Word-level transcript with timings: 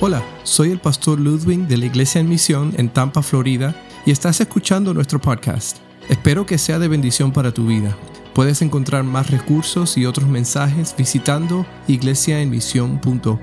Hola, 0.00 0.22
soy 0.44 0.70
el 0.70 0.80
pastor 0.80 1.18
Ludwig 1.18 1.66
de 1.66 1.76
la 1.76 1.86
Iglesia 1.86 2.20
en 2.20 2.28
Misión 2.28 2.72
en 2.76 2.88
Tampa, 2.92 3.22
Florida, 3.22 3.74
y 4.06 4.10
estás 4.12 4.40
escuchando 4.40 4.94
nuestro 4.94 5.20
podcast. 5.20 5.78
Espero 6.08 6.46
que 6.46 6.56
sea 6.58 6.78
de 6.78 6.86
bendición 6.88 7.32
para 7.32 7.52
tu 7.52 7.66
vida. 7.66 7.96
Puedes 8.34 8.62
encontrar 8.62 9.02
más 9.02 9.30
recursos 9.30 9.96
y 9.98 10.06
otros 10.06 10.28
mensajes 10.28 10.94
visitando 10.96 11.66
iglesiaenmisión.org. 11.88 13.38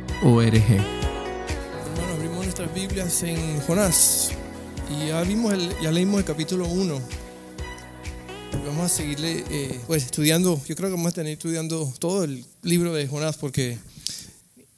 Hermanos, 0.55 2.15
abrimos 2.15 2.37
nuestras 2.45 2.73
Biblias 2.73 3.23
en 3.23 3.59
Jonás 3.61 4.31
y 4.89 5.07
ya, 5.09 5.21
vimos 5.23 5.53
el- 5.53 5.69
ya 5.81 5.91
leímos 5.91 6.19
el 6.19 6.25
capítulo 6.25 6.67
1. 6.67 6.99
Vamos 8.65 8.85
a 8.85 8.89
seguirle 8.89 9.43
eh, 9.49 9.79
pues, 9.87 10.05
estudiando, 10.05 10.59
yo 10.67 10.75
creo 10.75 10.89
que 10.89 10.95
vamos 10.95 11.11
a 11.11 11.15
tener 11.15 11.33
estudiando 11.33 11.91
todo 11.99 12.23
el 12.23 12.45
libro 12.63 12.93
de 12.93 13.05
Jonás 13.07 13.35
porque 13.37 13.73
es 13.73 13.79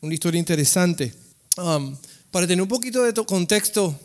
una 0.02 0.14
historia 0.16 0.39
interesante. 0.39 1.14
Um, 1.58 1.95
para 2.31 2.45
tener 2.48 2.62
un 2.62 2.68
poquito 2.68 3.04
de 3.04 3.13
to- 3.13 3.26
contexto, 3.26 3.98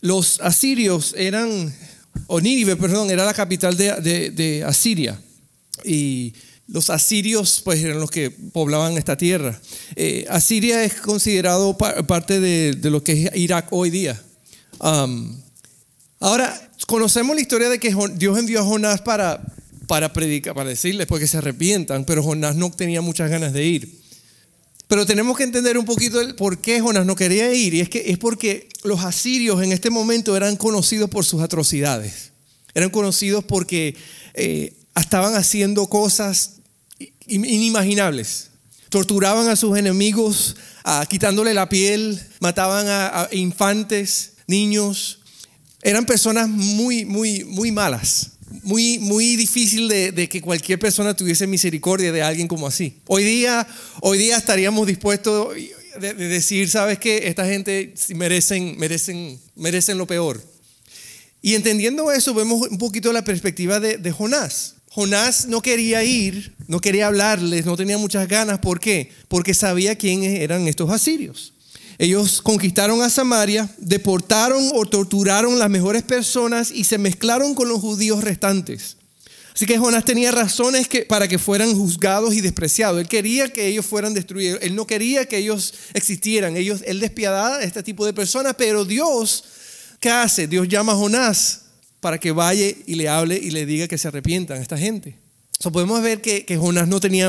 los 0.00 0.40
asirios 0.40 1.14
eran, 1.16 1.74
o 2.26 2.40
Nínive, 2.40 2.76
perdón, 2.76 3.10
era 3.10 3.24
la 3.24 3.34
capital 3.34 3.76
de, 3.76 4.64
Asiria. 4.66 5.20
Y 5.84 6.32
los 6.66 6.90
asirios, 6.90 7.60
pues, 7.64 7.82
eran 7.82 8.00
los 8.00 8.10
que 8.10 8.30
poblaban 8.30 8.96
esta 8.96 9.16
tierra. 9.16 9.60
Eh, 9.96 10.24
Asiria 10.28 10.84
es 10.84 10.94
considerado 10.94 11.76
pa- 11.76 12.02
parte 12.06 12.40
de, 12.40 12.76
lo 12.90 13.02
que 13.02 13.24
es 13.24 13.36
Irak 13.36 13.68
hoy 13.72 13.90
día. 13.90 14.20
Um, 14.80 15.40
ahora, 16.20 16.70
conocemos 16.86 17.34
la 17.34 17.42
historia 17.42 17.68
de 17.68 17.78
que 17.78 17.94
Dios 18.14 18.38
envió 18.38 18.60
a 18.60 18.64
Jonás 18.64 19.00
para, 19.02 19.42
para 19.86 20.12
predicar, 20.12 20.54
para 20.54 20.68
decirles 20.70 21.06
pues, 21.06 21.20
que 21.20 21.26
se 21.26 21.38
arrepientan, 21.38 22.04
pero 22.04 22.22
Jonás 22.22 22.54
no 22.56 22.70
tenía 22.70 23.00
muchas 23.02 23.30
ganas 23.30 23.52
de 23.52 23.64
ir. 23.66 23.97
Pero 24.88 25.04
tenemos 25.06 25.36
que 25.36 25.44
entender 25.44 25.76
un 25.78 25.84
poquito 25.84 26.20
el 26.20 26.34
por 26.34 26.60
qué 26.60 26.80
Jonás 26.80 27.04
no 27.06 27.14
quería 27.14 27.52
ir. 27.52 27.74
Y 27.74 27.80
es 27.80 27.88
que 27.90 28.04
es 28.10 28.18
porque 28.18 28.68
los 28.84 29.04
asirios 29.04 29.62
en 29.62 29.72
este 29.72 29.90
momento 29.90 30.34
eran 30.36 30.56
conocidos 30.56 31.10
por 31.10 31.24
sus 31.24 31.42
atrocidades. 31.42 32.32
Eran 32.74 32.90
conocidos 32.90 33.44
porque 33.44 33.94
eh, 34.34 34.72
estaban 34.96 35.34
haciendo 35.34 35.86
cosas 35.88 36.52
in- 37.26 37.44
inimaginables. 37.44 38.48
Torturaban 38.88 39.48
a 39.48 39.56
sus 39.56 39.76
enemigos, 39.76 40.56
ah, 40.84 41.04
quitándole 41.08 41.52
la 41.52 41.68
piel, 41.68 42.18
mataban 42.40 42.86
a 42.88 43.28
infantes, 43.32 44.32
niños. 44.46 45.20
Eran 45.82 46.06
personas 46.06 46.48
muy, 46.48 47.04
muy, 47.04 47.44
muy 47.44 47.70
malas. 47.70 48.30
Muy, 48.62 48.98
muy 48.98 49.36
difícil 49.36 49.88
de, 49.88 50.12
de 50.12 50.28
que 50.28 50.40
cualquier 50.40 50.78
persona 50.78 51.14
tuviese 51.14 51.46
misericordia 51.46 52.12
de 52.12 52.22
alguien 52.22 52.48
como 52.48 52.66
así. 52.66 52.94
Hoy 53.06 53.24
día, 53.24 53.66
hoy 54.00 54.18
día 54.18 54.36
estaríamos 54.36 54.86
dispuestos 54.86 55.54
de, 56.00 56.14
de 56.14 56.28
decir, 56.28 56.68
sabes 56.68 56.98
que 56.98 57.28
esta 57.28 57.44
gente 57.44 57.94
merecen, 58.14 58.78
merecen, 58.78 59.38
merecen 59.54 59.98
lo 59.98 60.06
peor. 60.06 60.42
Y 61.42 61.54
entendiendo 61.54 62.10
eso, 62.10 62.34
vemos 62.34 62.68
un 62.68 62.78
poquito 62.78 63.12
la 63.12 63.22
perspectiva 63.22 63.80
de, 63.80 63.98
de 63.98 64.12
Jonás. 64.12 64.74
Jonás 64.90 65.46
no 65.46 65.62
quería 65.62 66.02
ir, 66.02 66.54
no 66.66 66.80
quería 66.80 67.06
hablarles, 67.06 67.66
no 67.66 67.76
tenía 67.76 67.98
muchas 67.98 68.26
ganas. 68.26 68.58
¿Por 68.58 68.80
qué? 68.80 69.10
Porque 69.28 69.54
sabía 69.54 69.96
quiénes 69.96 70.40
eran 70.40 70.66
estos 70.66 70.90
asirios. 70.90 71.52
Ellos 71.98 72.40
conquistaron 72.40 73.02
a 73.02 73.10
Samaria, 73.10 73.68
deportaron 73.76 74.70
o 74.74 74.86
torturaron 74.86 75.58
las 75.58 75.68
mejores 75.68 76.04
personas 76.04 76.70
y 76.70 76.84
se 76.84 76.96
mezclaron 76.96 77.54
con 77.54 77.68
los 77.68 77.80
judíos 77.80 78.22
restantes. 78.22 78.96
Así 79.52 79.66
que 79.66 79.76
Jonás 79.76 80.04
tenía 80.04 80.30
razones 80.30 80.86
que, 80.86 81.02
para 81.02 81.26
que 81.26 81.36
fueran 81.36 81.74
juzgados 81.74 82.32
y 82.34 82.40
despreciados. 82.40 83.00
Él 83.00 83.08
quería 83.08 83.52
que 83.52 83.66
ellos 83.66 83.84
fueran 83.84 84.14
destruidos. 84.14 84.60
Él 84.62 84.76
no 84.76 84.86
quería 84.86 85.26
que 85.26 85.38
ellos 85.38 85.74
existieran. 85.94 86.56
Ellos, 86.56 86.84
él 86.86 87.00
despiadaba 87.00 87.56
a 87.56 87.62
este 87.64 87.82
tipo 87.82 88.06
de 88.06 88.12
personas, 88.12 88.54
pero 88.56 88.84
Dios, 88.84 89.42
¿qué 89.98 90.10
hace? 90.10 90.46
Dios 90.46 90.68
llama 90.68 90.92
a 90.92 90.94
Jonás 90.94 91.62
para 91.98 92.20
que 92.20 92.30
vaya 92.30 92.68
y 92.86 92.94
le 92.94 93.08
hable 93.08 93.36
y 93.36 93.50
le 93.50 93.66
diga 93.66 93.88
que 93.88 93.98
se 93.98 94.06
arrepientan 94.06 94.58
a 94.58 94.62
esta 94.62 94.78
gente. 94.78 95.18
So, 95.58 95.72
podemos 95.72 96.00
ver 96.02 96.20
que, 96.20 96.44
que 96.44 96.56
Jonás 96.56 96.86
no 96.86 97.00
tenía 97.00 97.28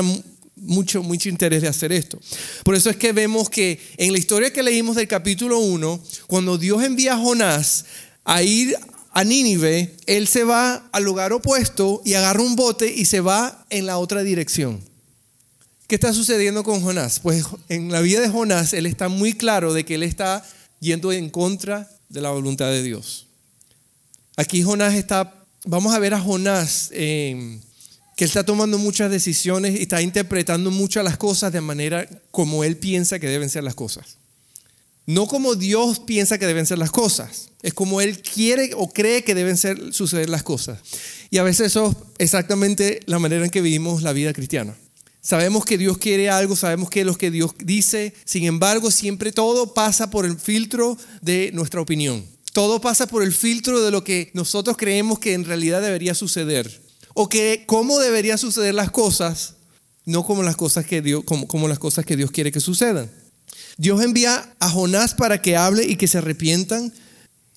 mucho, 0.60 1.02
mucho 1.02 1.28
interés 1.28 1.62
de 1.62 1.68
hacer 1.68 1.92
esto. 1.92 2.18
Por 2.64 2.74
eso 2.74 2.90
es 2.90 2.96
que 2.96 3.12
vemos 3.12 3.50
que 3.50 3.80
en 3.96 4.12
la 4.12 4.18
historia 4.18 4.52
que 4.52 4.62
leímos 4.62 4.96
del 4.96 5.08
capítulo 5.08 5.58
1, 5.58 6.02
cuando 6.26 6.58
Dios 6.58 6.82
envía 6.82 7.14
a 7.14 7.18
Jonás 7.18 7.84
a 8.24 8.42
ir 8.42 8.76
a 9.12 9.24
Nínive, 9.24 9.96
él 10.06 10.28
se 10.28 10.44
va 10.44 10.88
al 10.92 11.04
lugar 11.04 11.32
opuesto 11.32 12.00
y 12.04 12.14
agarra 12.14 12.42
un 12.42 12.56
bote 12.56 12.92
y 12.92 13.04
se 13.04 13.20
va 13.20 13.66
en 13.70 13.86
la 13.86 13.98
otra 13.98 14.22
dirección. 14.22 14.80
¿Qué 15.86 15.96
está 15.96 16.12
sucediendo 16.12 16.62
con 16.62 16.82
Jonás? 16.82 17.18
Pues 17.18 17.44
en 17.68 17.90
la 17.90 18.00
vida 18.00 18.20
de 18.20 18.28
Jonás, 18.28 18.72
él 18.74 18.86
está 18.86 19.08
muy 19.08 19.32
claro 19.32 19.74
de 19.74 19.84
que 19.84 19.96
él 19.96 20.04
está 20.04 20.46
yendo 20.78 21.10
en 21.10 21.30
contra 21.30 21.90
de 22.08 22.20
la 22.20 22.30
voluntad 22.30 22.68
de 22.68 22.82
Dios. 22.82 23.26
Aquí 24.36 24.62
Jonás 24.62 24.94
está, 24.94 25.44
vamos 25.64 25.92
a 25.92 25.98
ver 25.98 26.14
a 26.14 26.20
Jonás 26.20 26.90
eh, 26.92 27.58
que 28.20 28.24
él 28.24 28.28
está 28.28 28.44
tomando 28.44 28.76
muchas 28.76 29.10
decisiones 29.10 29.80
y 29.80 29.84
está 29.84 30.02
interpretando 30.02 30.70
muchas 30.70 31.02
las 31.02 31.16
cosas 31.16 31.54
de 31.54 31.62
manera 31.62 32.06
como 32.30 32.64
él 32.64 32.76
piensa 32.76 33.18
que 33.18 33.26
deben 33.26 33.48
ser 33.48 33.64
las 33.64 33.74
cosas. 33.74 34.18
No 35.06 35.26
como 35.26 35.54
Dios 35.54 36.00
piensa 36.00 36.36
que 36.36 36.46
deben 36.46 36.66
ser 36.66 36.76
las 36.76 36.90
cosas, 36.90 37.48
es 37.62 37.72
como 37.72 38.02
él 38.02 38.20
quiere 38.20 38.72
o 38.76 38.92
cree 38.92 39.24
que 39.24 39.34
deben 39.34 39.56
ser, 39.56 39.94
suceder 39.94 40.28
las 40.28 40.42
cosas. 40.42 40.80
Y 41.30 41.38
a 41.38 41.42
veces 41.42 41.68
eso 41.68 41.96
es 42.18 42.24
exactamente 42.26 43.00
la 43.06 43.18
manera 43.18 43.42
en 43.42 43.50
que 43.50 43.62
vivimos 43.62 44.02
la 44.02 44.12
vida 44.12 44.34
cristiana. 44.34 44.76
Sabemos 45.22 45.64
que 45.64 45.78
Dios 45.78 45.96
quiere 45.96 46.28
algo, 46.28 46.56
sabemos 46.56 46.90
que 46.90 47.00
es 47.00 47.06
lo 47.06 47.16
que 47.16 47.30
Dios 47.30 47.52
dice, 47.64 48.12
sin 48.26 48.44
embargo 48.44 48.90
siempre 48.90 49.32
todo 49.32 49.72
pasa 49.72 50.10
por 50.10 50.26
el 50.26 50.38
filtro 50.38 50.98
de 51.22 51.52
nuestra 51.54 51.80
opinión. 51.80 52.22
Todo 52.52 52.82
pasa 52.82 53.06
por 53.06 53.22
el 53.22 53.32
filtro 53.32 53.82
de 53.82 53.90
lo 53.90 54.04
que 54.04 54.30
nosotros 54.34 54.76
creemos 54.76 55.18
que 55.18 55.32
en 55.32 55.46
realidad 55.46 55.80
debería 55.80 56.14
suceder. 56.14 56.89
O 57.14 57.28
que 57.28 57.64
cómo 57.66 57.98
deberían 57.98 58.38
suceder 58.38 58.74
las 58.74 58.90
cosas, 58.90 59.54
no 60.04 60.24
como 60.24 60.42
las 60.42 60.56
cosas 60.56 60.86
que 60.86 61.02
Dios, 61.02 61.24
como, 61.24 61.46
como 61.46 61.68
las 61.68 61.78
cosas 61.78 62.04
que 62.04 62.16
Dios 62.16 62.30
quiere 62.30 62.52
que 62.52 62.60
sucedan. 62.60 63.10
Dios 63.76 64.02
envía 64.02 64.54
a 64.58 64.70
Jonás 64.70 65.14
para 65.14 65.40
que 65.40 65.56
hable 65.56 65.84
y 65.84 65.96
que 65.96 66.08
se 66.08 66.18
arrepientan. 66.18 66.92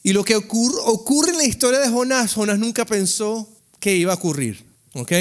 Y 0.03 0.13
lo 0.13 0.24
que 0.24 0.36
ocurre, 0.36 0.78
ocurre 0.86 1.31
en 1.31 1.38
la 1.38 1.46
historia 1.46 1.80
de 1.80 1.90
Jonás, 1.90 2.34
Jonás 2.34 2.59
nunca 2.59 2.86
pensó 2.86 3.50
que 3.80 3.96
iba 3.96 4.13
a 4.13 4.16
ocurrir. 4.16 4.63
¿Ok? 4.94 5.12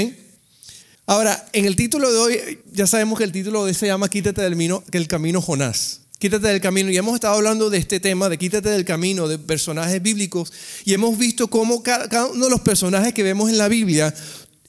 Ahora, 1.07 1.49
en 1.53 1.65
el 1.65 1.77
título 1.77 2.13
de 2.13 2.19
hoy, 2.19 2.61
ya 2.73 2.87
sabemos 2.87 3.19
que 3.19 3.25
el 3.25 3.33
título 3.33 3.65
de 3.65 3.71
hoy 3.71 3.75
se 3.75 3.87
llama 3.87 4.09
Quítate 4.09 4.43
del 4.43 4.57
del 4.91 5.09
camino 5.09 5.43
Jonás. 5.43 6.02
Quítate 6.23 6.47
del 6.47 6.61
camino. 6.61 6.89
Y 6.89 6.97
hemos 6.97 7.17
estado 7.17 7.35
hablando 7.35 7.69
de 7.69 7.79
este 7.79 7.99
tema, 7.99 8.29
de 8.29 8.39
quítate 8.39 8.69
del 8.69 8.85
camino, 8.85 9.27
de 9.27 9.41
personajes 9.41 10.01
bíblicos. 10.01 10.53
Y 10.85 10.95
hemos 10.95 11.19
visto 11.19 11.49
cómo 11.49 11.83
cada, 11.83 12.27
uno 12.27 12.45
de 12.45 12.51
los 12.53 12.61
personajes 12.61 13.13
que 13.13 13.25
vemos 13.25 13.51
en 13.51 13.59
la 13.59 13.67
Biblia 13.67 14.15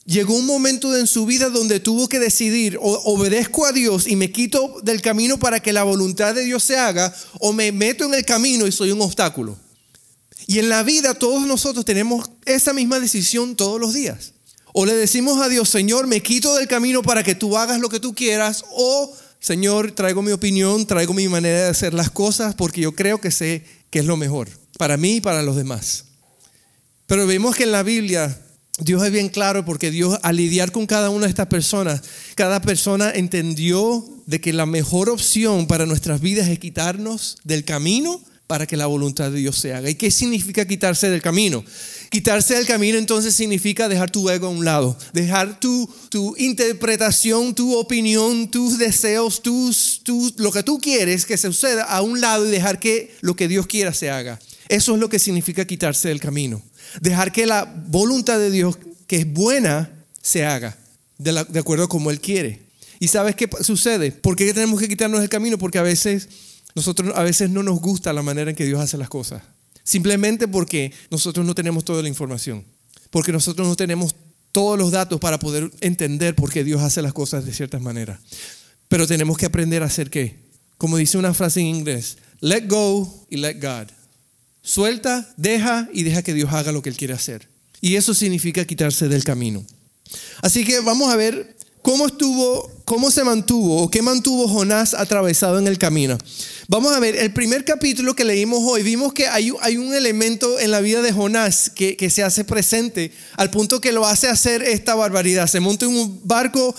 llegó 0.04 0.34
un 0.34 0.46
momento 0.46 0.96
en 0.96 1.06
su 1.06 1.26
vida 1.26 1.50
donde 1.50 1.78
tuvo 1.78 2.08
que 2.08 2.18
decidir, 2.18 2.76
o 2.82 3.00
obedezco 3.04 3.66
a 3.66 3.70
Dios 3.70 4.08
y 4.08 4.16
me 4.16 4.32
quito 4.32 4.80
del 4.82 5.00
camino 5.00 5.38
para 5.38 5.60
que 5.60 5.72
la 5.72 5.84
voluntad 5.84 6.34
de 6.34 6.42
Dios 6.42 6.64
se 6.64 6.76
haga, 6.76 7.14
o 7.38 7.52
me 7.52 7.70
meto 7.70 8.04
en 8.04 8.14
el 8.14 8.24
camino 8.24 8.66
y 8.66 8.72
soy 8.72 8.90
un 8.90 9.00
obstáculo. 9.02 9.56
Y 10.48 10.58
en 10.58 10.68
la 10.68 10.82
vida 10.82 11.14
todos 11.14 11.46
nosotros 11.46 11.84
tenemos 11.84 12.32
esa 12.46 12.72
misma 12.72 12.98
decisión 12.98 13.54
todos 13.54 13.80
los 13.80 13.94
días. 13.94 14.32
O 14.72 14.86
le 14.86 14.94
decimos 14.94 15.40
a 15.40 15.48
Dios, 15.48 15.68
Señor, 15.68 16.08
me 16.08 16.20
quito 16.20 16.56
del 16.56 16.66
camino 16.66 17.00
para 17.00 17.22
que 17.22 17.36
tú 17.36 17.56
hagas 17.56 17.78
lo 17.78 17.88
que 17.88 18.00
tú 18.00 18.12
quieras, 18.12 18.64
o 18.72 19.14
Señor, 19.44 19.92
traigo 19.92 20.22
mi 20.22 20.32
opinión, 20.32 20.86
traigo 20.86 21.12
mi 21.12 21.28
manera 21.28 21.64
de 21.64 21.68
hacer 21.68 21.92
las 21.92 22.08
cosas 22.08 22.54
porque 22.54 22.80
yo 22.80 22.94
creo 22.94 23.20
que 23.20 23.30
sé 23.30 23.62
que 23.90 23.98
es 23.98 24.06
lo 24.06 24.16
mejor 24.16 24.48
para 24.78 24.96
mí 24.96 25.16
y 25.16 25.20
para 25.20 25.42
los 25.42 25.54
demás. 25.54 26.06
Pero 27.04 27.26
vemos 27.26 27.54
que 27.54 27.64
en 27.64 27.72
la 27.72 27.82
Biblia 27.82 28.40
Dios 28.78 29.02
es 29.02 29.12
bien 29.12 29.28
claro 29.28 29.66
porque 29.66 29.90
Dios 29.90 30.18
al 30.22 30.36
lidiar 30.36 30.72
con 30.72 30.86
cada 30.86 31.10
una 31.10 31.26
de 31.26 31.28
estas 31.28 31.48
personas, 31.48 32.00
cada 32.36 32.62
persona 32.62 33.10
entendió 33.10 34.02
de 34.24 34.40
que 34.40 34.54
la 34.54 34.64
mejor 34.64 35.10
opción 35.10 35.66
para 35.66 35.84
nuestras 35.84 36.22
vidas 36.22 36.48
es 36.48 36.58
quitarnos 36.58 37.36
del 37.44 37.66
camino 37.66 38.22
para 38.46 38.66
que 38.66 38.76
la 38.76 38.86
voluntad 38.86 39.30
de 39.30 39.38
Dios 39.38 39.58
se 39.58 39.72
haga. 39.72 39.88
¿Y 39.88 39.94
qué 39.94 40.10
significa 40.10 40.66
quitarse 40.66 41.08
del 41.08 41.22
camino? 41.22 41.64
Quitarse 42.10 42.54
del 42.54 42.66
camino 42.66 42.98
entonces 42.98 43.34
significa 43.34 43.88
dejar 43.88 44.10
tu 44.10 44.28
ego 44.28 44.46
a 44.46 44.50
un 44.50 44.64
lado, 44.64 44.96
dejar 45.12 45.58
tu, 45.58 45.88
tu 46.10 46.34
interpretación, 46.36 47.54
tu 47.54 47.74
opinión, 47.76 48.50
tus 48.50 48.78
deseos, 48.78 49.42
tus, 49.42 50.02
tus, 50.04 50.38
lo 50.38 50.52
que 50.52 50.62
tú 50.62 50.78
quieres 50.78 51.24
que 51.24 51.38
suceda 51.38 51.84
a 51.84 52.02
un 52.02 52.20
lado 52.20 52.46
y 52.46 52.50
dejar 52.50 52.78
que 52.78 53.14
lo 53.20 53.34
que 53.34 53.48
Dios 53.48 53.66
quiera 53.66 53.92
se 53.94 54.10
haga. 54.10 54.38
Eso 54.68 54.94
es 54.94 55.00
lo 55.00 55.08
que 55.08 55.18
significa 55.18 55.64
quitarse 55.64 56.08
del 56.08 56.20
camino. 56.20 56.62
Dejar 57.00 57.32
que 57.32 57.46
la 57.46 57.64
voluntad 57.88 58.38
de 58.38 58.50
Dios, 58.50 58.78
que 59.06 59.16
es 59.16 59.32
buena, 59.32 59.90
se 60.22 60.44
haga 60.44 60.76
de 61.18 61.58
acuerdo 61.58 61.84
a 61.84 61.88
como 61.88 62.10
Él 62.10 62.20
quiere. 62.20 62.62
¿Y 62.98 63.08
sabes 63.08 63.34
qué 63.34 63.48
sucede? 63.60 64.12
¿Por 64.12 64.36
qué 64.36 64.52
tenemos 64.52 64.80
que 64.80 64.88
quitarnos 64.88 65.20
del 65.20 65.28
camino? 65.28 65.58
Porque 65.58 65.78
a 65.78 65.82
veces 65.82 66.28
nosotros 66.74 67.12
a 67.14 67.22
veces 67.22 67.50
no 67.50 67.62
nos 67.62 67.80
gusta 67.80 68.12
la 68.12 68.22
manera 68.22 68.50
en 68.50 68.56
que 68.56 68.66
Dios 68.66 68.80
hace 68.80 68.98
las 68.98 69.08
cosas. 69.08 69.42
Simplemente 69.82 70.48
porque 70.48 70.92
nosotros 71.10 71.44
no 71.44 71.54
tenemos 71.54 71.84
toda 71.84 72.02
la 72.02 72.08
información. 72.08 72.64
Porque 73.10 73.32
nosotros 73.32 73.68
no 73.68 73.76
tenemos 73.76 74.14
todos 74.50 74.78
los 74.78 74.90
datos 74.90 75.20
para 75.20 75.38
poder 75.38 75.70
entender 75.80 76.34
por 76.34 76.50
qué 76.50 76.64
Dios 76.64 76.80
hace 76.82 77.02
las 77.02 77.12
cosas 77.12 77.44
de 77.44 77.52
ciertas 77.52 77.80
maneras. 77.80 78.20
Pero 78.88 79.06
tenemos 79.06 79.36
que 79.36 79.46
aprender 79.46 79.82
a 79.82 79.86
hacer 79.86 80.10
qué? 80.10 80.44
como 80.78 80.96
dice 80.96 81.18
una 81.18 81.34
frase 81.34 81.60
en 81.60 81.66
inglés, 81.66 82.18
let 82.40 82.66
go 82.68 83.26
y 83.30 83.36
let 83.36 83.60
God. 83.60 83.90
Suelta, 84.62 85.32
deja 85.36 85.88
y 85.92 86.02
deja 86.02 86.22
que 86.22 86.34
Dios 86.34 86.52
haga 86.52 86.72
lo 86.72 86.82
que 86.82 86.90
Él 86.90 86.96
quiere 86.96 87.14
hacer. 87.14 87.48
Y 87.80 87.96
eso 87.96 88.14
significa 88.14 88.64
quitarse 88.64 89.08
del 89.08 89.24
camino. 89.24 89.64
Así 90.42 90.64
que 90.64 90.80
vamos 90.80 91.12
a 91.12 91.16
ver 91.16 91.56
cómo 91.84 92.06
estuvo, 92.06 92.72
cómo 92.86 93.10
se 93.10 93.24
mantuvo 93.24 93.82
o 93.82 93.90
qué 93.90 94.00
mantuvo 94.00 94.48
Jonás 94.48 94.94
atravesado 94.94 95.58
en 95.58 95.68
el 95.68 95.76
camino. 95.76 96.16
Vamos 96.66 96.96
a 96.96 96.98
ver, 96.98 97.14
el 97.14 97.30
primer 97.34 97.66
capítulo 97.66 98.16
que 98.16 98.24
leímos 98.24 98.60
hoy, 98.62 98.82
vimos 98.82 99.12
que 99.12 99.28
hay, 99.28 99.52
hay 99.60 99.76
un 99.76 99.94
elemento 99.94 100.58
en 100.58 100.70
la 100.70 100.80
vida 100.80 101.02
de 101.02 101.12
Jonás 101.12 101.68
que, 101.68 101.94
que, 101.94 102.08
se 102.08 102.22
hace 102.22 102.42
presente 102.42 103.12
al 103.36 103.50
punto 103.50 103.82
que 103.82 103.92
lo 103.92 104.06
hace 104.06 104.28
hacer 104.28 104.62
esta 104.62 104.94
barbaridad. 104.94 105.46
Se 105.46 105.60
monta 105.60 105.84
en 105.84 105.94
un 105.94 106.22
barco 106.24 106.74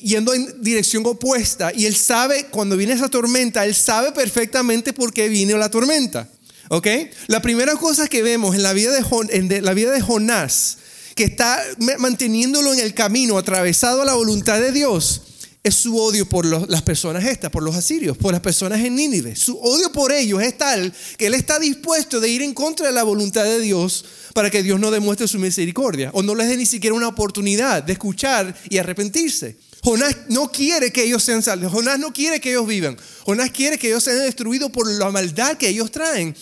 yendo 0.00 0.32
en 0.32 0.62
dirección 0.62 1.04
opuesta 1.06 1.72
y 1.74 1.86
él 1.86 1.96
sabe, 1.96 2.46
cuando 2.52 2.76
viene 2.76 2.92
esa 2.92 3.08
tormenta, 3.08 3.66
él 3.66 3.74
sabe 3.74 4.12
perfectamente 4.12 4.92
por 4.92 5.12
qué 5.12 5.28
vino 5.28 5.58
la 5.58 5.72
tormenta. 5.72 6.28
¿Ok? 6.68 6.86
La 7.26 7.42
primera 7.42 7.74
cosa 7.74 8.06
que 8.06 8.22
vemos 8.22 8.54
en 8.54 8.62
la 8.62 8.74
vida 8.74 8.92
de, 8.92 9.04
en 9.30 9.64
la 9.64 9.74
vida 9.74 9.90
de 9.90 10.00
Jonás, 10.00 10.78
que 11.14 11.24
está 11.24 11.62
manteniéndolo 11.98 12.72
en 12.72 12.80
el 12.80 12.94
camino, 12.94 13.38
atravesado 13.38 14.02
a 14.02 14.04
la 14.04 14.14
voluntad 14.14 14.60
de 14.60 14.72
Dios, 14.72 15.22
es 15.64 15.76
su 15.76 15.98
odio 15.98 16.28
por 16.28 16.44
las 16.44 16.82
personas 16.82 17.24
estas, 17.24 17.50
por 17.50 17.62
los 17.62 17.74
asirios, 17.74 18.18
por 18.18 18.32
las 18.32 18.42
personas 18.42 18.84
en 18.84 18.96
Nínive. 18.96 19.34
Su 19.34 19.58
odio 19.58 19.90
por 19.92 20.12
ellos 20.12 20.42
es 20.42 20.58
tal 20.58 20.92
que 21.16 21.26
él 21.26 21.34
está 21.34 21.58
dispuesto 21.58 22.20
de 22.20 22.28
ir 22.28 22.42
en 22.42 22.52
contra 22.52 22.86
de 22.86 22.92
la 22.92 23.02
voluntad 23.02 23.44
de 23.44 23.60
Dios 23.60 24.04
para 24.34 24.50
que 24.50 24.62
Dios 24.62 24.78
no 24.78 24.90
demuestre 24.90 25.26
su 25.26 25.38
misericordia 25.38 26.10
o 26.12 26.22
no 26.22 26.34
les 26.34 26.48
dé 26.48 26.58
ni 26.58 26.66
siquiera 26.66 26.94
una 26.94 27.08
oportunidad 27.08 27.82
de 27.82 27.94
escuchar 27.94 28.54
y 28.68 28.76
arrepentirse. 28.76 29.56
Jonás 29.82 30.16
no 30.28 30.50
quiere 30.50 30.92
que 30.92 31.04
ellos 31.04 31.22
sean 31.22 31.42
salvos. 31.42 31.72
Jonás 31.72 31.98
no 31.98 32.12
quiere 32.12 32.40
que 32.40 32.50
ellos 32.50 32.66
vivan. 32.66 32.98
Jonás 33.24 33.50
quiere 33.50 33.78
que 33.78 33.88
ellos 33.88 34.04
sean 34.04 34.18
destruidos 34.18 34.70
por 34.70 34.86
la 34.86 35.10
maldad 35.10 35.56
que 35.56 35.68
ellos 35.68 35.90
traen. 35.90 36.36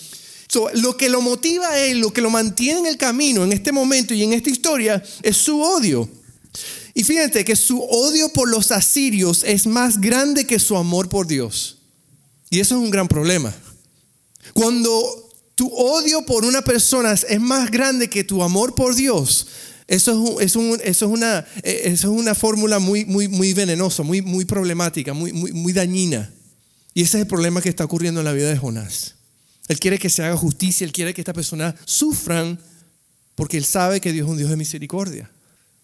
Lo 0.73 0.97
que 0.97 1.09
lo 1.09 1.21
motiva 1.21 1.69
a 1.69 1.79
él, 1.79 1.99
lo 1.99 2.11
que 2.11 2.21
lo 2.21 2.29
mantiene 2.29 2.79
en 2.79 2.85
el 2.85 2.97
camino 2.97 3.43
en 3.43 3.53
este 3.53 3.71
momento 3.71 4.13
y 4.13 4.23
en 4.23 4.33
esta 4.33 4.49
historia 4.49 5.03
es 5.21 5.37
su 5.37 5.61
odio. 5.61 6.09
Y 6.93 7.03
fíjate 7.03 7.43
que 7.43 7.55
su 7.55 7.81
odio 7.81 8.29
por 8.29 8.49
los 8.49 8.71
asirios 8.71 9.43
es 9.43 9.65
más 9.65 9.99
grande 9.99 10.45
que 10.45 10.59
su 10.59 10.77
amor 10.77 11.09
por 11.09 11.25
Dios. 11.27 11.79
Y 12.49 12.59
eso 12.59 12.75
es 12.75 12.81
un 12.81 12.91
gran 12.91 13.07
problema. 13.07 13.53
Cuando 14.53 15.31
tu 15.55 15.67
odio 15.69 16.25
por 16.25 16.45
una 16.45 16.61
persona 16.61 17.13
es 17.13 17.41
más 17.41 17.71
grande 17.71 18.09
que 18.09 18.23
tu 18.23 18.43
amor 18.43 18.75
por 18.75 18.95
Dios, 18.95 19.47
eso 19.87 20.39
es, 20.39 20.55
eh, 20.55 22.07
una 22.07 22.35
fórmula 22.35 22.79
muy, 22.79 23.05
muy, 23.05 23.53
venenosa, 23.53 24.03
muy, 24.03 24.21
muy 24.21 24.45
problemática, 24.45 25.13
muy, 25.13 25.33
muy, 25.33 25.51
muy 25.51 25.73
dañina. 25.73 26.31
Y 26.93 27.01
ese 27.01 27.17
es 27.17 27.21
el 27.23 27.27
problema 27.27 27.61
que 27.61 27.69
está 27.69 27.83
ocurriendo 27.85 28.21
en 28.21 28.25
la 28.25 28.33
vida 28.33 28.49
de 28.49 28.57
Jonás. 28.57 29.15
Él 29.67 29.79
quiere 29.79 29.97
que 29.97 30.09
se 30.09 30.23
haga 30.23 30.37
justicia, 30.37 30.85
él 30.85 30.91
quiere 30.91 31.13
que 31.13 31.21
estas 31.21 31.35
personas 31.35 31.75
sufran 31.85 32.59
porque 33.35 33.57
él 33.57 33.65
sabe 33.65 34.01
que 34.01 34.11
Dios 34.11 34.25
es 34.25 34.31
un 34.31 34.37
Dios 34.37 34.49
de 34.49 34.57
misericordia. 34.57 35.29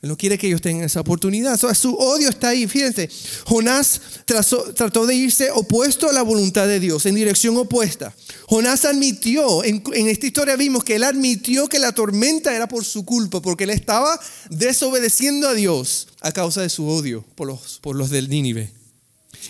Él 0.01 0.07
no 0.07 0.17
quiere 0.17 0.37
que 0.37 0.47
ellos 0.47 0.61
tengan 0.61 0.85
esa 0.85 1.01
oportunidad. 1.01 1.59
su 1.75 1.93
odio 1.93 2.29
está 2.29 2.49
ahí. 2.49 2.67
Fíjense, 2.67 3.09
Jonás 3.45 3.99
trató, 4.23 5.05
de 5.05 5.15
irse 5.15 5.51
opuesto 5.51 6.09
a 6.09 6.13
la 6.13 6.21
voluntad 6.21 6.67
de 6.67 6.79
Dios, 6.79 7.05
en 7.05 7.15
dirección 7.15 7.57
opuesta. 7.57 8.15
Jonás 8.47 8.85
admitió, 8.85 9.61
en, 9.65 9.83
esta 10.07 10.25
historia 10.25 10.55
vimos 10.55 10.85
que 10.85 10.95
él 10.95 11.03
admitió 11.03 11.67
que 11.67 11.79
la 11.79 11.91
tormenta 11.91 12.55
era 12.55 12.69
por 12.69 12.85
su 12.85 13.03
culpa, 13.03 13.41
porque 13.41 13.65
él 13.65 13.71
estaba 13.71 14.17
desobedeciendo 14.49 15.49
a 15.49 15.53
Dios 15.53 16.07
a 16.21 16.31
causa 16.31 16.61
de 16.61 16.69
su 16.69 16.87
odio 16.87 17.25
por 17.35 17.47
los, 17.47 17.79
por 17.81 17.97
los 17.97 18.09
del 18.09 18.29
Nínive. 18.29 18.71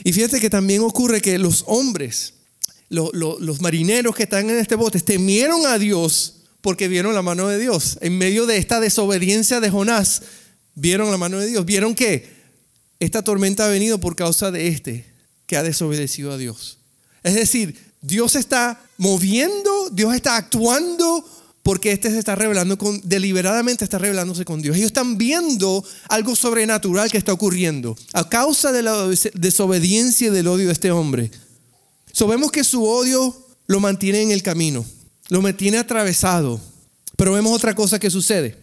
Y 0.04 0.14
fíjate 0.14 0.40
que 0.40 0.50
también 0.50 0.82
ocurre 0.82 1.22
que 1.22 1.38
los 1.38 1.64
hombres, 1.68 2.34
los 2.90 3.62
marineros 3.62 4.16
que 4.16 4.24
están 4.24 4.50
en 4.50 4.58
este 4.58 4.76
bote, 4.76 5.00
temieron 5.00 5.66
a 5.66 5.78
Dios 5.78 6.36
porque 6.62 6.88
vieron 6.88 7.14
la 7.14 7.22
mano 7.22 7.48
de 7.48 7.60
Dios. 7.60 7.98
En 8.02 8.18
medio 8.18 8.46
de 8.46 8.58
esta 8.58 8.80
desobediencia 8.80 9.60
de 9.60 9.70
Jonás, 9.70 10.24
vieron 10.76 11.12
la 11.12 11.18
mano 11.18 11.40
de 11.40 11.48
Dios. 11.48 11.66
Vieron 11.66 11.96
que 11.96 12.28
esta 13.00 13.22
tormenta 13.22 13.66
ha 13.66 13.70
venido 13.70 14.00
por 14.00 14.16
causa 14.16 14.52
de 14.52 14.68
este 14.68 15.06
que 15.46 15.58
ha 15.58 15.64
desobedecido 15.64 16.32
a 16.32 16.38
Dios. 16.38 16.78
Es 17.24 17.34
decir, 17.34 17.76
Dios 18.02 18.36
está 18.36 18.82
moviendo, 18.98 19.90
Dios 19.92 20.14
está 20.14 20.38
actuando 20.38 21.26
porque 21.64 21.92
este 21.92 22.10
se 22.10 22.20
está 22.20 22.36
revelando 22.36 22.78
con, 22.78 23.02
deliberadamente 23.04 23.84
está 23.84 23.98
revelándose 23.98 24.46
con 24.46 24.62
Dios. 24.62 24.76
Ellos 24.76 24.88
están 24.88 25.18
viendo 25.18 25.84
algo 26.08 26.36
sobrenatural 26.36 27.12
que 27.12 27.18
está 27.18 27.34
ocurriendo 27.34 27.98
a 28.14 28.28
causa 28.30 28.72
de 28.72 28.84
la 28.84 29.08
desobediencia 29.34 30.28
y 30.28 30.32
del 30.32 30.48
odio 30.48 30.68
de 30.68 30.74
este 30.74 30.92
hombre. 30.92 31.32
Sabemos 32.20 32.52
que 32.52 32.64
su 32.64 32.84
odio 32.84 33.36
lo 33.68 33.80
mantiene 33.80 34.22
en 34.22 34.32
el 34.32 34.44
camino 34.44 34.86
lo 35.30 35.42
mantiene 35.42 35.78
atravesado. 35.78 36.60
Pero 37.16 37.34
vemos 37.34 37.54
otra 37.54 37.74
cosa 37.74 38.00
que 38.00 38.10
sucede. 38.10 38.58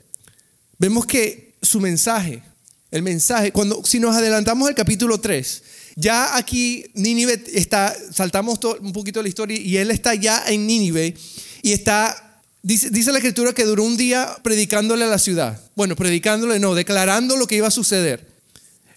Vemos 0.78 1.06
que 1.06 1.54
su 1.62 1.80
mensaje, 1.80 2.42
el 2.90 3.02
mensaje, 3.02 3.52
cuando 3.52 3.82
si 3.84 3.98
nos 3.98 4.14
adelantamos 4.14 4.68
al 4.68 4.74
capítulo 4.74 5.18
3, 5.18 5.62
ya 5.96 6.36
aquí 6.36 6.84
Nínive 6.94 7.42
está, 7.54 7.96
saltamos 8.12 8.58
un 8.80 8.92
poquito 8.92 9.22
la 9.22 9.28
historia 9.28 9.58
y 9.58 9.78
él 9.78 9.90
está 9.90 10.14
ya 10.14 10.44
en 10.46 10.66
Nínive 10.66 11.14
y 11.62 11.72
está, 11.72 12.42
dice, 12.62 12.90
la 12.90 13.18
escritura 13.18 13.52
que 13.52 13.64
duró 13.64 13.84
un 13.84 13.96
día 13.96 14.36
predicándole 14.42 15.04
a 15.04 15.08
la 15.08 15.18
ciudad. 15.18 15.60
Bueno, 15.74 15.96
predicándole 15.96 16.58
no, 16.58 16.74
declarando 16.74 17.36
lo 17.36 17.46
que 17.46 17.56
iba 17.56 17.68
a 17.68 17.70
suceder. 17.70 18.26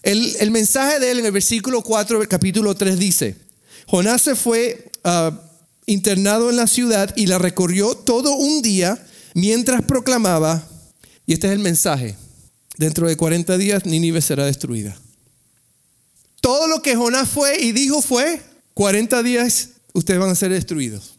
El, 0.02 0.34
el 0.40 0.50
mensaje 0.50 0.98
de 0.98 1.10
él 1.10 1.18
en 1.20 1.26
el 1.26 1.32
versículo 1.32 1.82
4 1.82 2.18
del 2.18 2.28
capítulo 2.28 2.74
3 2.74 2.98
dice, 2.98 3.36
Jonás 3.90 4.22
se 4.22 4.34
fue... 4.34 4.90
Uh, 5.04 5.50
internado 5.90 6.50
en 6.50 6.56
la 6.56 6.68
ciudad 6.68 7.12
y 7.16 7.26
la 7.26 7.38
recorrió 7.38 7.96
todo 7.96 8.34
un 8.36 8.62
día 8.62 9.04
mientras 9.34 9.82
proclamaba, 9.82 10.64
y 11.26 11.32
este 11.32 11.48
es 11.48 11.52
el 11.52 11.58
mensaje, 11.58 12.16
dentro 12.78 13.08
de 13.08 13.16
40 13.16 13.58
días 13.58 13.86
Nínive 13.86 14.22
será 14.22 14.44
destruida. 14.44 14.96
Todo 16.40 16.68
lo 16.68 16.80
que 16.80 16.94
Jonás 16.94 17.28
fue 17.28 17.60
y 17.60 17.72
dijo 17.72 18.02
fue, 18.02 18.40
40 18.74 19.22
días 19.24 19.70
ustedes 19.92 20.20
van 20.20 20.30
a 20.30 20.34
ser 20.36 20.52
destruidos. 20.52 21.14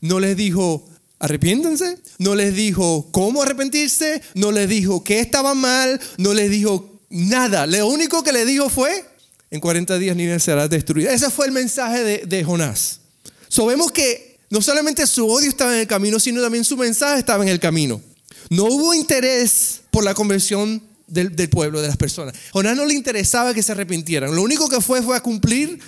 No 0.00 0.18
les 0.18 0.36
dijo, 0.36 0.88
arrepiéntense, 1.18 1.98
no 2.18 2.34
les 2.34 2.54
dijo 2.54 3.08
cómo 3.12 3.42
arrepentirse, 3.42 4.22
no 4.34 4.50
les 4.50 4.68
dijo 4.68 5.04
que 5.04 5.20
estaba 5.20 5.54
mal, 5.54 6.00
no 6.16 6.32
les 6.32 6.50
dijo 6.50 7.00
nada. 7.10 7.66
Lo 7.66 7.86
único 7.86 8.22
que 8.22 8.32
le 8.32 8.46
dijo 8.46 8.70
fue, 8.70 9.04
en 9.50 9.60
40 9.60 9.98
días 9.98 10.16
Nínive 10.16 10.38
será 10.38 10.68
destruida. 10.68 11.12
Ese 11.12 11.30
fue 11.30 11.46
el 11.46 11.52
mensaje 11.52 12.26
de, 12.26 12.44
Jonás. 12.44 13.00
Sabemos 13.48 13.90
que 13.90 14.38
no 14.48 14.62
solamente 14.62 15.06
su 15.06 15.26
odio 15.28 15.48
estaba 15.48 15.74
en 15.74 15.80
el 15.80 15.86
camino, 15.86 16.20
sino 16.20 16.40
también 16.40 16.64
su 16.64 16.76
mensaje 16.76 17.18
estaba 17.18 17.42
en 17.42 17.50
el 17.50 17.58
camino. 17.58 18.00
No 18.48 18.64
hubo 18.64 18.94
interés 18.94 19.80
por 19.90 20.04
la 20.04 20.14
conversión 20.14 20.82
del, 21.08 21.48
pueblo, 21.48 21.82
de 21.82 21.88
las 21.88 21.96
personas. 21.96 22.34
Jonás 22.52 22.76
no 22.76 22.86
le 22.86 22.94
interesaba 22.94 23.52
que 23.52 23.62
se 23.62 23.72
arrepintieran. 23.72 24.34
Lo 24.34 24.42
único 24.42 24.68
que 24.68 24.80
fue 24.80 25.02
fue 25.02 25.16
a 25.16 25.20
cumplir, 25.20 25.80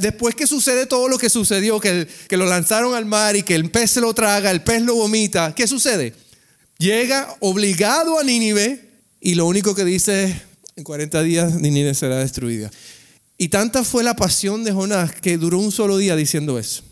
después 0.00 0.34
que 0.34 0.46
sucede 0.46 0.86
todo 0.86 1.08
lo 1.08 1.18
que 1.18 1.28
sucedió, 1.28 1.80
que, 1.80 2.08
que 2.28 2.36
lo 2.38 2.46
lanzaron 2.46 2.94
al 2.94 3.04
mar 3.04 3.36
y 3.36 3.42
que 3.42 3.54
el 3.54 3.70
pez 3.70 3.90
se 3.90 4.00
lo 4.00 4.14
traga, 4.14 4.50
el 4.50 4.62
pez 4.62 4.80
lo 4.80 4.94
vomita, 4.94 5.54
¿qué 5.54 5.66
sucede? 5.66 6.14
Llega 6.78 7.36
obligado 7.40 8.18
a 8.18 8.24
Nínive 8.24 8.88
y 9.20 9.34
lo 9.34 9.46
único 9.46 9.74
que 9.74 9.84
dice 9.84 10.24
es, 10.24 10.36
en 10.76 10.84
40 10.84 11.22
días 11.22 11.54
Nínive 11.54 11.94
será 11.94 12.18
destruida. 12.18 12.70
Y 13.36 13.48
tanta 13.48 13.84
fue 13.84 14.04
la 14.04 14.14
pasión 14.14 14.64
de 14.64 14.72
Jonás 14.72 15.12
que 15.20 15.36
duró 15.38 15.58
un 15.58 15.72
solo 15.72 15.96
día 15.96 16.16
diciendo 16.16 16.58
eso. 16.58 16.82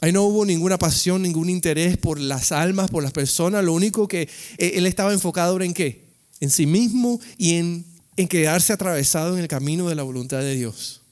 Ahí 0.00 0.12
no 0.12 0.22
hubo 0.22 0.44
ninguna 0.44 0.78
pasión, 0.78 1.22
ningún 1.22 1.50
interés 1.50 1.96
por 1.96 2.20
las 2.20 2.52
almas, 2.52 2.88
por 2.88 3.02
las 3.02 3.12
personas. 3.12 3.64
Lo 3.64 3.72
único 3.72 4.06
que 4.06 4.28
eh, 4.58 4.72
él 4.74 4.86
estaba 4.86 5.12
enfocado 5.12 5.60
en 5.60 5.74
qué? 5.74 6.04
En 6.38 6.50
sí 6.50 6.66
mismo 6.66 7.20
y 7.36 7.54
en, 7.54 7.84
en 8.16 8.28
quedarse 8.28 8.72
atravesado 8.72 9.36
en 9.36 9.42
el 9.42 9.48
camino 9.48 9.88
de 9.88 9.96
la 9.96 10.04
voluntad 10.04 10.38
de 10.38 10.54
Dios. 10.54 11.02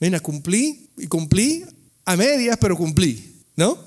Mira, 0.00 0.18
cumplí 0.18 0.88
y 0.96 1.06
cumplí 1.06 1.64
a 2.04 2.16
medias, 2.16 2.58
pero 2.60 2.76
cumplí, 2.76 3.42
¿no? 3.54 3.78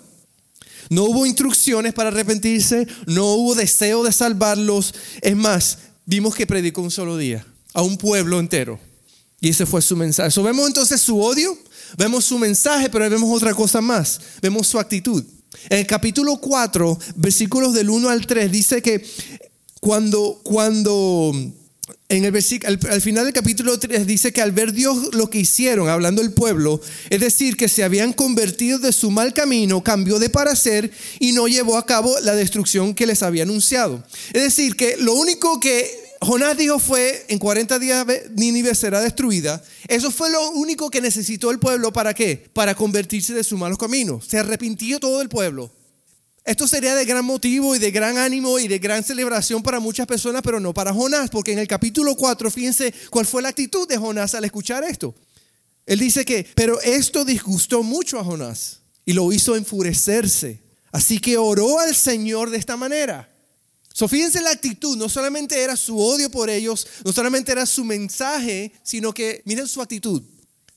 No 0.90 1.04
hubo 1.06 1.26
instrucciones 1.26 1.94
para 1.94 2.10
arrepentirse, 2.10 2.88
no 3.08 3.34
hubo 3.34 3.56
deseo 3.56 4.04
de 4.04 4.14
salvarlos. 4.14 4.94
Es 5.22 5.36
más, 5.36 5.78
vimos 6.06 6.36
que 6.36 6.48
predicó 6.48 6.82
un 6.82 6.92
solo 6.92 7.18
día 7.18 7.46
a 7.74 7.82
un 7.82 7.98
pueblo 7.98 8.40
entero. 8.40 8.80
Y 9.42 9.50
ese 9.50 9.66
fue 9.66 9.82
su 9.82 9.98
mensaje. 9.98 10.40
Vemos 10.42 10.68
entonces 10.68 11.02
su 11.02 11.20
odio, 11.20 11.58
Vemos 11.98 12.26
su 12.26 12.40
mensaje, 12.40 12.90
pero 12.90 13.10
vemos 13.10 13.30
otra 13.36 13.54
cosa 13.54 13.82
más. 13.82 14.20
Vemos 14.42 14.68
su 14.68 14.80
actitud. 14.80 15.24
En 15.70 15.80
el 15.80 15.88
capítulo 15.88 16.38
4, 16.38 16.98
versículos 17.16 17.74
del 17.74 17.90
1 17.90 18.10
al 18.10 18.26
3, 18.26 18.52
dice 18.52 18.82
que 18.82 19.06
cuando, 19.80 20.40
cuando 20.44 21.34
en 22.08 22.26
el 22.26 22.32
versículo, 22.32 22.78
al, 22.90 23.02
final 23.02 23.26
del 23.26 23.34
capítulo 23.34 23.78
3 23.78 24.08
dice 24.08 24.32
que 24.32 24.42
al 24.42 24.54
ver 24.54 24.72
Dios 24.72 25.14
lo 25.14 25.30
que 25.30 25.40
hicieron, 25.40 25.90
hablando 25.90 26.22
del 26.22 26.32
pueblo, 26.32 26.80
es 27.10 27.20
decir, 27.20 27.58
que 27.58 27.68
se 27.68 27.84
habían 27.84 28.14
convertido 28.14 28.80
de 28.80 28.94
su 28.94 29.12
mal 29.12 29.34
camino, 29.34 29.84
cambió 29.84 30.20
de 30.20 30.30
parecer 30.30 30.92
y 31.20 31.34
no 31.34 31.48
llevó 31.48 31.78
a 31.78 31.86
cabo 31.86 32.18
la 32.22 32.36
destrucción 32.36 32.96
que 32.96 33.06
les 33.06 33.22
había 33.22 33.44
anunciado. 33.44 34.04
Es 34.34 34.44
decir, 34.44 34.76
que 34.76 34.96
lo 34.98 35.14
único 35.14 35.60
que 35.60 36.01
Jonás 36.24 36.56
dijo 36.56 36.78
fue, 36.78 37.26
en 37.30 37.40
40 37.40 37.80
días 37.80 38.06
Nínive 38.36 38.76
será 38.76 39.02
destruida. 39.02 39.62
Eso 39.88 40.12
fue 40.12 40.30
lo 40.30 40.52
único 40.52 40.92
que 40.92 41.02
necesitó 41.02 41.50
el 41.50 41.58
pueblo 41.58 41.92
para 41.92 42.14
qué? 42.14 42.48
Para 42.54 42.76
convertirse 42.76 43.34
de 43.34 43.44
sus 43.44 43.58
malos 43.58 43.80
caminos. 43.80 44.28
Se 44.28 44.38
arrepintió 44.38 45.00
todo 45.00 45.24
el 45.24 45.30
pueblo. 45.30 45.72
Esto 46.46 46.68
sería 46.68 46.94
de 46.94 47.06
gran 47.06 47.26
motivo 47.26 47.76
y 47.76 47.80
de 47.80 47.90
gran 47.90 48.20
ánimo 48.20 48.60
y 48.60 48.68
de 48.68 48.78
gran 48.78 49.04
celebración 49.04 49.64
para 49.64 49.80
muchas 49.80 50.06
personas, 50.06 50.44
pero 50.44 50.60
no 50.60 50.74
para 50.76 50.94
Jonás, 50.94 51.32
porque 51.32 51.54
en 51.54 51.60
el 51.60 51.68
capítulo 51.68 52.16
4, 52.16 52.52
fíjense 52.52 52.94
cuál 53.10 53.26
fue 53.26 53.42
la 53.42 53.50
actitud 53.50 53.88
de 53.88 53.98
Jonás 53.98 54.36
al 54.36 54.46
escuchar 54.46 54.84
esto. 54.84 55.16
Él 55.88 56.00
dice 56.00 56.24
que, 56.24 56.48
pero 56.56 56.80
esto 56.82 57.26
disgustó 57.26 57.82
mucho 57.82 58.20
a 58.20 58.24
Jonás 58.24 58.82
y 59.06 59.14
lo 59.14 59.32
hizo 59.32 59.56
enfurecerse. 59.56 60.62
Así 60.92 61.20
que 61.20 61.38
oró 61.38 61.80
al 61.80 61.96
Señor 61.96 62.52
de 62.52 62.58
esta 62.58 62.78
manera. 62.78 63.31
So, 63.94 64.08
fíjense 64.08 64.42
la 64.42 64.52
actitud, 64.52 64.98
no 64.98 65.10
solamente 65.10 65.62
era 65.62 65.76
su 65.76 66.00
odio 66.00 66.30
por 66.30 66.50
ellos, 66.50 66.88
no 67.04 67.12
solamente 67.12 67.52
era 67.52 67.66
su 67.66 67.84
mensaje, 67.84 68.72
sino 68.84 69.14
que 69.14 69.42
miren 69.46 69.68
su 69.68 69.82
actitud. 69.82 70.24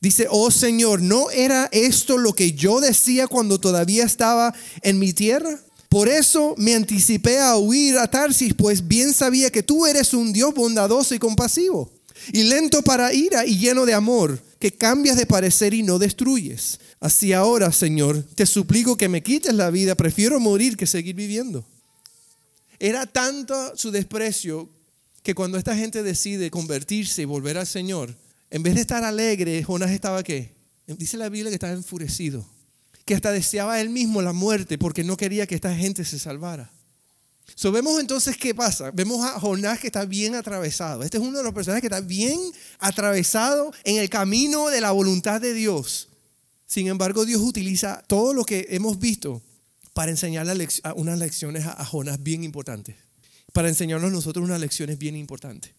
Dice, 0.00 0.26
oh 0.30 0.50
Señor, 0.50 1.00
¿no 1.00 1.30
era 1.30 1.68
esto 1.72 2.18
lo 2.18 2.34
que 2.34 2.52
yo 2.52 2.80
decía 2.80 3.26
cuando 3.26 3.58
todavía 3.58 4.04
estaba 4.04 4.54
en 4.82 4.98
mi 4.98 5.12
tierra? 5.12 5.58
Por 5.88 6.08
eso 6.08 6.54
me 6.58 6.74
anticipé 6.74 7.38
a 7.38 7.56
huir 7.56 7.98
a 7.98 8.10
Tarsis, 8.10 8.52
pues 8.52 8.86
bien 8.86 9.14
sabía 9.14 9.50
que 9.50 9.62
tú 9.62 9.86
eres 9.86 10.12
un 10.12 10.32
Dios 10.32 10.52
bondadoso 10.52 11.14
y 11.14 11.20
compasivo, 11.20 11.90
y 12.32 12.42
lento 12.42 12.82
para 12.82 13.14
ira 13.14 13.46
y 13.46 13.58
lleno 13.58 13.86
de 13.86 13.94
amor, 13.94 14.42
que 14.58 14.72
cambias 14.72 15.16
de 15.16 15.24
parecer 15.24 15.72
y 15.72 15.82
no 15.82 15.98
destruyes. 15.98 16.80
Así 16.98 17.32
ahora, 17.32 17.70
Señor, 17.70 18.24
te 18.34 18.44
suplico 18.44 18.96
que 18.96 19.08
me 19.08 19.22
quites 19.22 19.54
la 19.54 19.70
vida, 19.70 19.94
prefiero 19.94 20.40
morir 20.40 20.76
que 20.76 20.86
seguir 20.86 21.14
viviendo. 21.14 21.64
Era 22.78 23.06
tanto 23.06 23.76
su 23.76 23.90
desprecio 23.90 24.68
que 25.22 25.34
cuando 25.34 25.58
esta 25.58 25.76
gente 25.76 26.02
decide 26.02 26.50
convertirse 26.50 27.22
y 27.22 27.24
volver 27.24 27.56
al 27.56 27.66
Señor, 27.66 28.14
en 28.50 28.62
vez 28.62 28.74
de 28.74 28.82
estar 28.82 29.02
alegre, 29.04 29.62
Jonás 29.64 29.90
estaba 29.90 30.22
qué? 30.22 30.52
Dice 30.86 31.16
la 31.16 31.28
Biblia 31.28 31.50
que 31.50 31.54
estaba 31.54 31.72
enfurecido, 31.72 32.46
que 33.04 33.14
hasta 33.14 33.32
deseaba 33.32 33.80
él 33.80 33.88
mismo 33.88 34.20
la 34.20 34.32
muerte 34.32 34.76
porque 34.76 35.02
no 35.02 35.16
quería 35.16 35.46
que 35.46 35.54
esta 35.54 35.74
gente 35.74 36.04
se 36.04 36.18
salvara. 36.18 36.70
So, 37.54 37.72
vemos 37.72 38.00
entonces 38.00 38.36
qué 38.36 38.54
pasa. 38.54 38.90
Vemos 38.90 39.24
a 39.24 39.38
Jonás 39.38 39.78
que 39.78 39.88
está 39.88 40.04
bien 40.04 40.34
atravesado. 40.34 41.02
Este 41.02 41.18
es 41.18 41.22
uno 41.22 41.38
de 41.38 41.44
los 41.44 41.52
personajes 41.52 41.82
que 41.82 41.94
está 41.94 42.00
bien 42.00 42.40
atravesado 42.78 43.72
en 43.84 43.98
el 43.98 44.08
camino 44.08 44.68
de 44.68 44.80
la 44.80 44.92
voluntad 44.92 45.40
de 45.40 45.52
Dios. 45.52 46.08
Sin 46.66 46.88
embargo, 46.88 47.24
Dios 47.24 47.42
utiliza 47.42 48.02
todo 48.06 48.34
lo 48.34 48.44
que 48.44 48.66
hemos 48.70 48.98
visto 48.98 49.42
para 49.94 50.10
enseñarle 50.10 50.68
unas 50.96 51.18
lecciones 51.18 51.64
a 51.64 51.84
Jonás 51.84 52.22
bien 52.22 52.44
importantes. 52.44 52.96
Para 53.52 53.68
enseñarnos 53.68 54.12
nosotros 54.12 54.44
unas 54.44 54.60
lecciones 54.60 54.98
bien 54.98 55.16
importantes. 55.16 55.70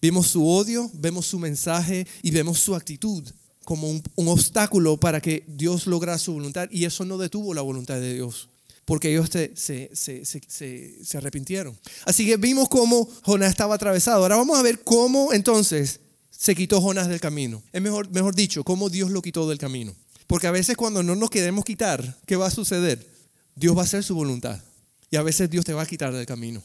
Vemos 0.00 0.28
su 0.28 0.46
odio, 0.46 0.90
vemos 0.92 1.26
su 1.26 1.38
mensaje 1.38 2.06
y 2.22 2.30
vemos 2.30 2.60
su 2.60 2.76
actitud 2.76 3.24
como 3.64 3.90
un, 3.90 4.28
obstáculo 4.28 4.96
para 4.96 5.20
que 5.20 5.42
Dios 5.48 5.86
lograra 5.86 6.18
su 6.18 6.34
voluntad. 6.34 6.68
Y 6.70 6.84
eso 6.84 7.04
no 7.04 7.18
detuvo 7.18 7.54
la 7.54 7.62
voluntad 7.62 7.98
de 7.98 8.14
Dios, 8.14 8.48
porque 8.84 9.10
ellos 9.10 9.28
se, 9.30 9.56
se, 9.56 11.18
arrepintieron. 11.18 11.76
Así 12.04 12.24
que 12.26 12.36
vimos 12.36 12.68
cómo 12.68 13.08
Jonás 13.22 13.50
estaba 13.50 13.74
atravesado. 13.74 14.22
Ahora 14.22 14.36
vamos 14.36 14.58
a 14.58 14.62
ver 14.62 14.84
cómo 14.84 15.32
entonces 15.32 15.98
se 16.30 16.54
quitó 16.54 16.80
Jonás 16.80 17.08
del 17.08 17.20
camino. 17.20 17.62
Es 17.72 17.82
mejor, 17.82 18.08
mejor 18.10 18.34
dicho, 18.36 18.62
cómo 18.62 18.90
Dios 18.90 19.10
lo 19.10 19.22
quitó 19.22 19.48
del 19.48 19.58
camino. 19.58 19.94
Porque 20.26 20.46
a 20.46 20.52
veces 20.52 20.76
cuando 20.76 21.02
no 21.02 21.16
nos 21.16 21.30
queremos 21.30 21.64
quitar, 21.64 22.18
¿qué 22.26 22.36
va 22.36 22.46
a 22.46 22.50
suceder? 22.50 23.15
Dios 23.56 23.76
va 23.76 23.80
a 23.80 23.84
hacer 23.84 24.04
su 24.04 24.14
voluntad. 24.14 24.62
Y 25.10 25.16
a 25.16 25.22
veces 25.22 25.50
Dios 25.50 25.64
te 25.64 25.72
va 25.72 25.82
a 25.82 25.86
quitar 25.86 26.12
del 26.12 26.26
camino 26.26 26.62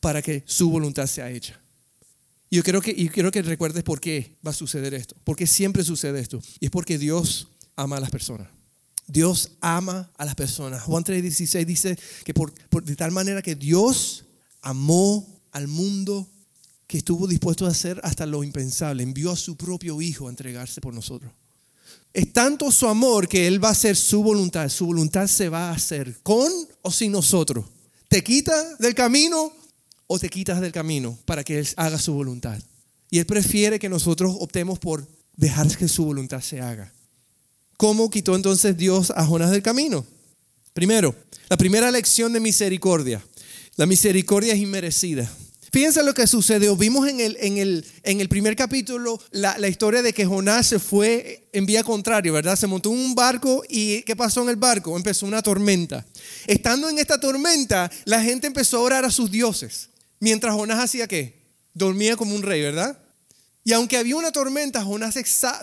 para 0.00 0.20
que 0.20 0.42
su 0.46 0.68
voluntad 0.68 1.06
sea 1.06 1.30
hecha. 1.30 1.58
Y 2.50 2.56
yo 2.56 2.62
quiero 2.62 2.82
que, 2.82 2.94
quiero 3.08 3.30
que 3.30 3.40
recuerdes 3.40 3.82
por 3.84 4.00
qué 4.00 4.36
va 4.46 4.50
a 4.50 4.54
suceder 4.54 4.92
esto. 4.92 5.14
Porque 5.24 5.46
siempre 5.46 5.84
sucede 5.84 6.20
esto. 6.20 6.42
Y 6.60 6.66
es 6.66 6.70
porque 6.70 6.98
Dios 6.98 7.48
ama 7.76 7.96
a 7.96 8.00
las 8.00 8.10
personas. 8.10 8.48
Dios 9.06 9.52
ama 9.60 10.10
a 10.18 10.24
las 10.24 10.34
personas. 10.34 10.82
Juan 10.82 11.04
3:16 11.04 11.64
dice 11.64 11.98
que 12.24 12.34
por, 12.34 12.52
de 12.82 12.96
tal 12.96 13.10
manera 13.10 13.40
que 13.40 13.54
Dios 13.54 14.24
amó 14.60 15.26
al 15.52 15.68
mundo 15.68 16.28
que 16.86 16.98
estuvo 16.98 17.26
dispuesto 17.26 17.66
a 17.66 17.70
hacer 17.70 18.00
hasta 18.02 18.26
lo 18.26 18.44
impensable. 18.44 19.02
Envió 19.02 19.30
a 19.30 19.36
su 19.36 19.56
propio 19.56 20.00
Hijo 20.00 20.26
a 20.26 20.30
entregarse 20.30 20.80
por 20.80 20.92
nosotros. 20.92 21.32
Es 22.12 22.32
tanto 22.32 22.70
su 22.70 22.86
amor 22.86 23.26
que 23.26 23.46
Él 23.46 23.62
va 23.62 23.68
a 23.68 23.72
hacer 23.72 23.96
su 23.96 24.22
voluntad. 24.22 24.68
Su 24.68 24.86
voluntad 24.86 25.26
se 25.26 25.48
va 25.48 25.70
a 25.70 25.74
hacer 25.74 26.18
con 26.22 26.50
o 26.82 26.90
sin 26.90 27.12
nosotros. 27.12 27.64
Te 28.08 28.22
quita 28.22 28.76
del 28.76 28.94
camino 28.94 29.52
o 30.06 30.18
te 30.18 30.28
quitas 30.28 30.60
del 30.60 30.72
camino 30.72 31.18
para 31.24 31.42
que 31.42 31.58
Él 31.58 31.68
haga 31.76 31.98
su 31.98 32.12
voluntad. 32.12 32.60
Y 33.10 33.18
Él 33.18 33.26
prefiere 33.26 33.78
que 33.78 33.88
nosotros 33.88 34.36
optemos 34.40 34.78
por 34.78 35.06
dejar 35.36 35.74
que 35.76 35.88
su 35.88 36.04
voluntad 36.04 36.40
se 36.40 36.60
haga. 36.60 36.92
¿Cómo 37.78 38.10
quitó 38.10 38.36
entonces 38.36 38.76
Dios 38.76 39.10
a 39.10 39.24
Jonás 39.24 39.50
del 39.50 39.62
camino? 39.62 40.04
Primero, 40.74 41.14
la 41.48 41.56
primera 41.56 41.90
lección 41.90 42.32
de 42.32 42.40
misericordia. 42.40 43.24
La 43.76 43.86
misericordia 43.86 44.52
es 44.52 44.60
inmerecida. 44.60 45.30
Fíjense 45.72 46.02
lo 46.02 46.12
que 46.12 46.26
sucedió. 46.26 46.76
Vimos 46.76 47.08
en 47.08 47.18
el, 47.18 47.38
en 47.40 47.56
el, 47.56 47.86
en 48.02 48.20
el 48.20 48.28
primer 48.28 48.54
capítulo 48.54 49.18
la, 49.30 49.56
la, 49.56 49.68
historia 49.68 50.02
de 50.02 50.12
que 50.12 50.26
Jonás 50.26 50.66
se 50.66 50.78
fue 50.78 51.48
en 51.50 51.64
vía 51.64 51.82
contraria, 51.82 52.30
¿verdad? 52.30 52.56
Se 52.56 52.66
montó 52.66 52.92
en 52.92 52.98
un 52.98 53.14
barco 53.14 53.64
y 53.70 54.02
¿qué 54.02 54.14
pasó 54.14 54.42
en 54.42 54.50
el 54.50 54.56
barco? 54.56 54.94
Empezó 54.98 55.24
una 55.24 55.40
tormenta. 55.40 56.04
Estando 56.46 56.90
en 56.90 56.98
esta 56.98 57.18
tormenta, 57.18 57.90
la 58.04 58.22
gente 58.22 58.46
empezó 58.46 58.76
a 58.76 58.80
orar 58.80 59.04
a 59.06 59.10
sus 59.10 59.30
dioses. 59.30 59.88
Mientras 60.20 60.54
Jonás 60.54 60.78
hacía 60.78 61.08
qué? 61.08 61.40
Dormía 61.72 62.16
como 62.16 62.34
un 62.34 62.42
rey, 62.42 62.60
¿verdad? 62.60 62.98
Y 63.64 63.72
aunque 63.72 63.96
había 63.96 64.16
una 64.16 64.32
tormenta, 64.32 64.84
Jonás 64.84 65.14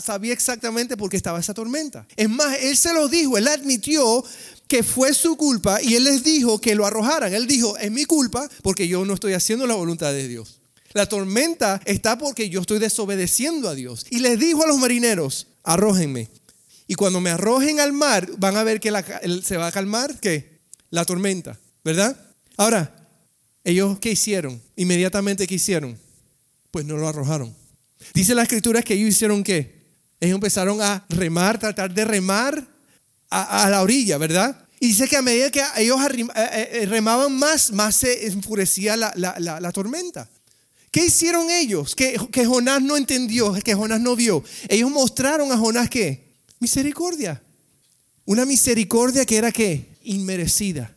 sabía 0.01 0.31
exactamente 0.31 0.95
por 0.95 1.09
qué 1.09 1.17
estaba 1.17 1.39
esa 1.39 1.53
tormenta. 1.53 2.07
Es 2.15 2.29
más, 2.29 2.57
él 2.61 2.77
se 2.77 2.93
lo 2.93 3.09
dijo, 3.09 3.37
él 3.37 3.47
admitió 3.47 4.23
que 4.69 4.83
fue 4.83 5.13
su 5.13 5.35
culpa 5.35 5.81
y 5.81 5.95
él 5.95 6.05
les 6.05 6.23
dijo 6.23 6.61
que 6.61 6.75
lo 6.75 6.85
arrojaran. 6.85 7.33
Él 7.33 7.45
dijo, 7.45 7.75
es 7.77 7.91
mi 7.91 8.05
culpa 8.05 8.47
porque 8.61 8.87
yo 8.87 9.03
no 9.03 9.15
estoy 9.15 9.33
haciendo 9.33 9.67
la 9.67 9.75
voluntad 9.75 10.13
de 10.13 10.27
Dios. 10.27 10.61
La 10.93 11.07
tormenta 11.07 11.81
está 11.85 12.17
porque 12.17 12.49
yo 12.49 12.61
estoy 12.61 12.79
desobedeciendo 12.79 13.67
a 13.67 13.75
Dios. 13.75 14.05
Y 14.09 14.19
les 14.19 14.39
dijo 14.39 14.63
a 14.63 14.67
los 14.67 14.77
marineros, 14.77 15.47
arrójenme. 15.63 16.29
Y 16.87 16.95
cuando 16.95 17.19
me 17.19 17.29
arrojen 17.29 17.79
al 17.79 17.93
mar, 17.93 18.29
van 18.37 18.55
a 18.55 18.63
ver 18.63 18.79
que 18.79 18.91
se 19.43 19.57
va 19.57 19.67
a 19.67 19.71
calmar, 19.71 20.19
¿qué? 20.19 20.59
La 20.89 21.05
tormenta, 21.05 21.59
¿verdad? 21.83 22.17
Ahora, 22.57 23.07
ellos, 23.63 23.99
¿qué 23.99 24.11
hicieron? 24.11 24.61
Inmediatamente, 24.75 25.45
¿qué 25.45 25.55
hicieron? 25.55 25.99
Pues 26.71 26.85
no 26.85 26.97
lo 26.97 27.07
arrojaron. 27.07 27.58
Dice 28.13 28.35
la 28.35 28.43
escritura 28.43 28.81
que 28.81 28.93
ellos 28.93 29.09
hicieron 29.09 29.43
qué? 29.43 29.79
Ellos 30.19 30.35
empezaron 30.35 30.81
a 30.81 31.05
remar, 31.09 31.59
tratar 31.59 31.93
de 31.93 32.05
remar 32.05 32.67
a, 33.29 33.69
la 33.69 33.81
orilla, 33.81 34.17
¿verdad? 34.17 34.65
Y 34.79 34.87
dice 34.87 35.07
que 35.07 35.17
a 35.17 35.21
medida 35.21 35.51
que 35.51 35.61
ellos 35.77 35.99
eh, 36.01 36.25
eh, 36.35 36.69
eh, 36.71 36.85
remaban 36.85 37.33
más, 37.33 37.71
más 37.71 37.95
se 37.95 38.27
enfurecía 38.27 38.97
la, 38.97 39.71
tormenta. 39.73 40.29
¿Qué 40.91 41.05
hicieron 41.05 41.49
ellos? 41.49 41.95
Que, 41.95 42.19
que, 42.31 42.45
Jonás 42.45 42.81
no 42.81 42.97
entendió, 42.97 43.53
que 43.53 43.75
Jonás 43.75 44.01
no 44.01 44.15
vio. 44.15 44.43
Ellos 44.67 44.89
mostraron 44.89 45.51
a 45.51 45.57
Jonás 45.57 45.89
qué? 45.89 46.33
Misericordia. 46.59 47.41
Una 48.25 48.45
misericordia 48.45 49.25
que 49.25 49.37
era 49.37 49.51
qué? 49.51 49.87
Inmerecida. 50.03 50.93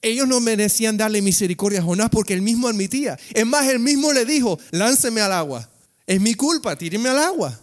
Ellos 0.00 0.26
no 0.26 0.40
merecían 0.40 0.96
darle 0.96 1.22
misericordia 1.22 1.80
a 1.80 1.84
Jonás 1.84 2.10
porque 2.10 2.34
él 2.34 2.42
mismo 2.42 2.66
admitía. 2.66 3.18
Es 3.34 3.46
más, 3.46 3.68
él 3.68 3.78
mismo 3.78 4.12
le 4.12 4.24
dijo, 4.24 4.58
lánceme 4.70 5.20
al 5.20 5.32
agua. 5.32 5.70
Es 6.06 6.20
mi 6.20 6.34
culpa, 6.34 6.76
tírenme 6.76 7.08
al 7.08 7.18
agua. 7.18 7.60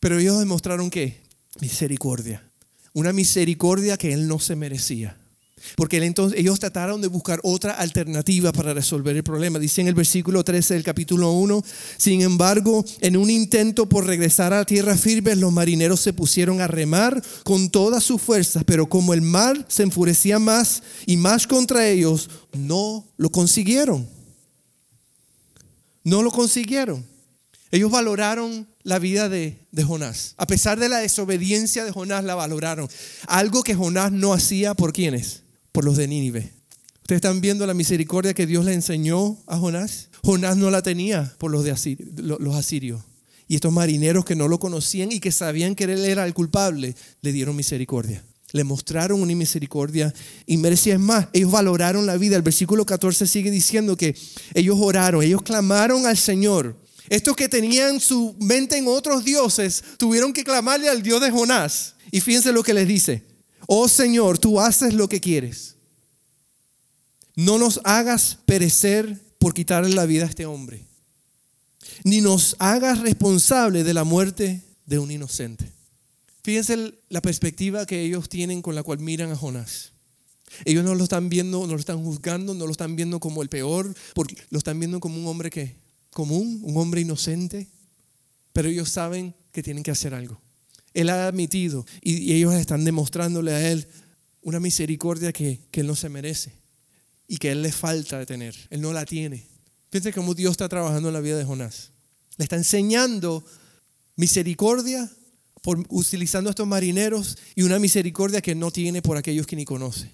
Pero 0.00 0.18
ellos 0.18 0.38
demostraron 0.38 0.90
que 0.90 1.22
misericordia. 1.60 2.42
Una 2.92 3.12
misericordia 3.12 3.96
que 3.96 4.12
él 4.12 4.28
no 4.28 4.38
se 4.38 4.56
merecía. 4.56 5.16
Porque 5.76 5.98
entonces, 5.98 6.38
ellos 6.38 6.58
trataron 6.58 7.00
de 7.00 7.08
buscar 7.08 7.40
otra 7.42 7.72
alternativa 7.72 8.52
para 8.52 8.74
resolver 8.74 9.16
el 9.16 9.24
problema. 9.24 9.58
Dice 9.58 9.80
en 9.80 9.88
el 9.88 9.94
versículo 9.94 10.44
13 10.44 10.74
del 10.74 10.84
capítulo 10.84 11.32
1, 11.32 11.62
sin 11.96 12.22
embargo, 12.22 12.84
en 13.00 13.16
un 13.16 13.30
intento 13.30 13.88
por 13.88 14.06
regresar 14.06 14.52
a 14.52 14.64
tierra 14.64 14.96
firme, 14.96 15.36
los 15.36 15.52
marineros 15.52 16.00
se 16.00 16.12
pusieron 16.12 16.60
a 16.60 16.68
remar 16.68 17.22
con 17.44 17.70
todas 17.70 18.04
sus 18.04 18.20
fuerzas, 18.20 18.64
pero 18.64 18.88
como 18.88 19.14
el 19.14 19.22
mar 19.22 19.64
se 19.68 19.82
enfurecía 19.82 20.38
más 20.38 20.82
y 21.06 21.16
más 21.16 21.46
contra 21.46 21.88
ellos, 21.88 22.30
no 22.52 23.06
lo 23.16 23.30
consiguieron. 23.30 24.08
No 26.04 26.22
lo 26.22 26.30
consiguieron. 26.30 27.04
Ellos 27.70 27.90
valoraron 27.90 28.66
la 28.82 28.98
vida 28.98 29.28
de, 29.28 29.58
Jonás. 29.86 30.34
A 30.38 30.46
pesar 30.46 30.78
de 30.78 30.88
la 30.88 30.98
desobediencia 30.98 31.84
de 31.84 31.92
Jonás, 31.92 32.24
la 32.24 32.34
valoraron. 32.34 32.88
Algo 33.26 33.62
que 33.62 33.74
Jonás 33.74 34.10
no 34.10 34.32
hacía 34.32 34.74
por 34.74 34.92
quienes 34.92 35.42
por 35.72 35.84
los 35.84 35.96
de 35.96 36.08
Nínive. 36.08 36.52
Ustedes 37.02 37.18
están 37.18 37.40
viendo 37.40 37.66
la 37.66 37.74
misericordia 37.74 38.34
que 38.34 38.46
Dios 38.46 38.64
le 38.64 38.74
enseñó 38.74 39.38
a 39.46 39.58
Jonás. 39.58 40.08
Jonás 40.22 40.56
no 40.56 40.70
la 40.70 40.82
tenía 40.82 41.34
por 41.38 41.50
los, 41.50 41.64
de 41.64 41.70
asirios. 41.70 43.02
Y 43.46 43.54
estos 43.54 43.72
marineros 43.72 44.24
que 44.24 44.34
no 44.34 44.48
lo 44.48 44.58
conocían 44.58 45.12
y 45.12 45.20
que 45.20 45.32
sabían 45.32 45.74
que 45.74 45.84
él 45.84 46.04
era 46.04 46.26
el 46.26 46.34
culpable, 46.34 46.94
le 47.22 47.32
dieron 47.32 47.56
misericordia. 47.56 48.24
Le 48.52 48.64
mostraron 48.64 49.20
una 49.20 49.34
misericordia 49.34 50.12
inmerecida. 50.46 50.94
Es 50.94 51.00
más, 51.00 51.28
ellos 51.32 51.50
valoraron 51.50 52.06
la 52.06 52.16
vida. 52.16 52.36
El 52.36 52.42
versículo 52.42 52.84
14 52.84 53.26
sigue 53.26 53.50
diciendo 53.50 53.96
que 53.96 54.14
ellos 54.54 54.76
oraron, 54.80 55.22
ellos 55.22 55.42
clamaron 55.42 56.06
al 56.06 56.16
Señor. 56.16 56.76
Estos 57.10 57.36
que 57.36 57.48
tenían 57.48 58.00
su 58.00 58.36
mente 58.40 58.76
en 58.76 58.88
otros 58.88 59.24
dioses 59.24 59.82
tuvieron 59.96 60.32
que 60.32 60.44
clamarle 60.44 60.88
al 60.88 61.02
Dios 61.02 61.20
de 61.20 61.30
Jonás. 61.30 61.94
Y 62.10 62.20
fíjense 62.20 62.52
lo 62.52 62.62
que 62.62 62.74
les 62.74 62.88
dice. 62.88 63.22
Oh 63.66 63.88
Señor, 63.88 64.38
tú 64.38 64.60
haces 64.60 64.94
lo 64.94 65.08
que 65.08 65.20
quieres. 65.20 65.76
No 67.34 67.58
nos 67.58 67.80
hagas 67.84 68.38
perecer 68.46 69.20
por 69.38 69.54
quitarle 69.54 69.94
la 69.94 70.06
vida 70.06 70.24
a 70.24 70.28
este 70.28 70.46
hombre. 70.46 70.84
Ni 72.04 72.20
nos 72.20 72.56
hagas 72.58 73.00
responsable 73.00 73.84
de 73.84 73.94
la 73.94 74.04
muerte 74.04 74.62
de 74.86 74.98
un 74.98 75.10
inocente. 75.10 75.70
Fíjense 76.42 76.94
la 77.08 77.20
perspectiva 77.20 77.86
que 77.86 78.02
ellos 78.02 78.28
tienen 78.28 78.62
con 78.62 78.74
la 78.74 78.82
cual 78.82 78.98
miran 78.98 79.30
a 79.30 79.36
Jonás. 79.36 79.92
Ellos 80.64 80.84
no 80.84 80.94
lo 80.94 81.04
están 81.04 81.28
viendo, 81.28 81.66
no 81.66 81.74
lo 81.74 81.78
están 81.78 82.02
juzgando, 82.02 82.54
no 82.54 82.66
lo 82.66 82.72
están 82.72 82.96
viendo 82.96 83.20
como 83.20 83.42
el 83.42 83.48
peor, 83.48 83.94
lo 84.50 84.58
están 84.58 84.78
viendo 84.78 84.98
como 84.98 85.20
un 85.20 85.26
hombre 85.26 85.50
que 85.50 85.76
común, 86.18 86.58
un 86.64 86.76
hombre 86.76 87.00
inocente, 87.00 87.68
pero 88.52 88.68
ellos 88.68 88.88
saben 88.88 89.36
que 89.52 89.62
tienen 89.62 89.84
que 89.84 89.92
hacer 89.92 90.14
algo. 90.14 90.40
Él 90.92 91.10
ha 91.10 91.28
admitido 91.28 91.86
y, 92.02 92.32
ellos 92.32 92.54
están 92.54 92.84
demostrándole 92.84 93.52
a 93.52 93.70
él 93.70 93.86
una 94.42 94.58
misericordia 94.58 95.32
que, 95.32 95.60
que 95.70 95.82
él 95.82 95.86
no 95.86 95.94
se 95.94 96.08
merece 96.08 96.54
y 97.28 97.36
que 97.36 97.52
él 97.52 97.62
le 97.62 97.70
falta 97.70 98.26
tener. 98.26 98.56
Él 98.70 98.80
no 98.80 98.92
la 98.92 99.04
tiene. 99.04 99.46
Fíjense 99.92 100.12
cómo 100.12 100.34
Dios 100.34 100.50
está 100.50 100.68
trabajando 100.68 101.06
en 101.06 101.14
la 101.14 101.20
vida 101.20 101.38
de 101.38 101.44
Jonás. 101.44 101.92
Le 102.36 102.42
está 102.42 102.56
enseñando 102.56 103.44
misericordia 104.16 105.08
por 105.62 105.86
utilizando 105.88 106.50
a 106.50 106.52
estos 106.52 106.66
marineros 106.66 107.38
y 107.54 107.62
una 107.62 107.78
misericordia 107.78 108.40
que 108.40 108.56
no 108.56 108.72
tiene 108.72 109.02
por 109.02 109.16
aquellos 109.16 109.46
que 109.46 109.54
ni 109.54 109.64
conoce. 109.64 110.10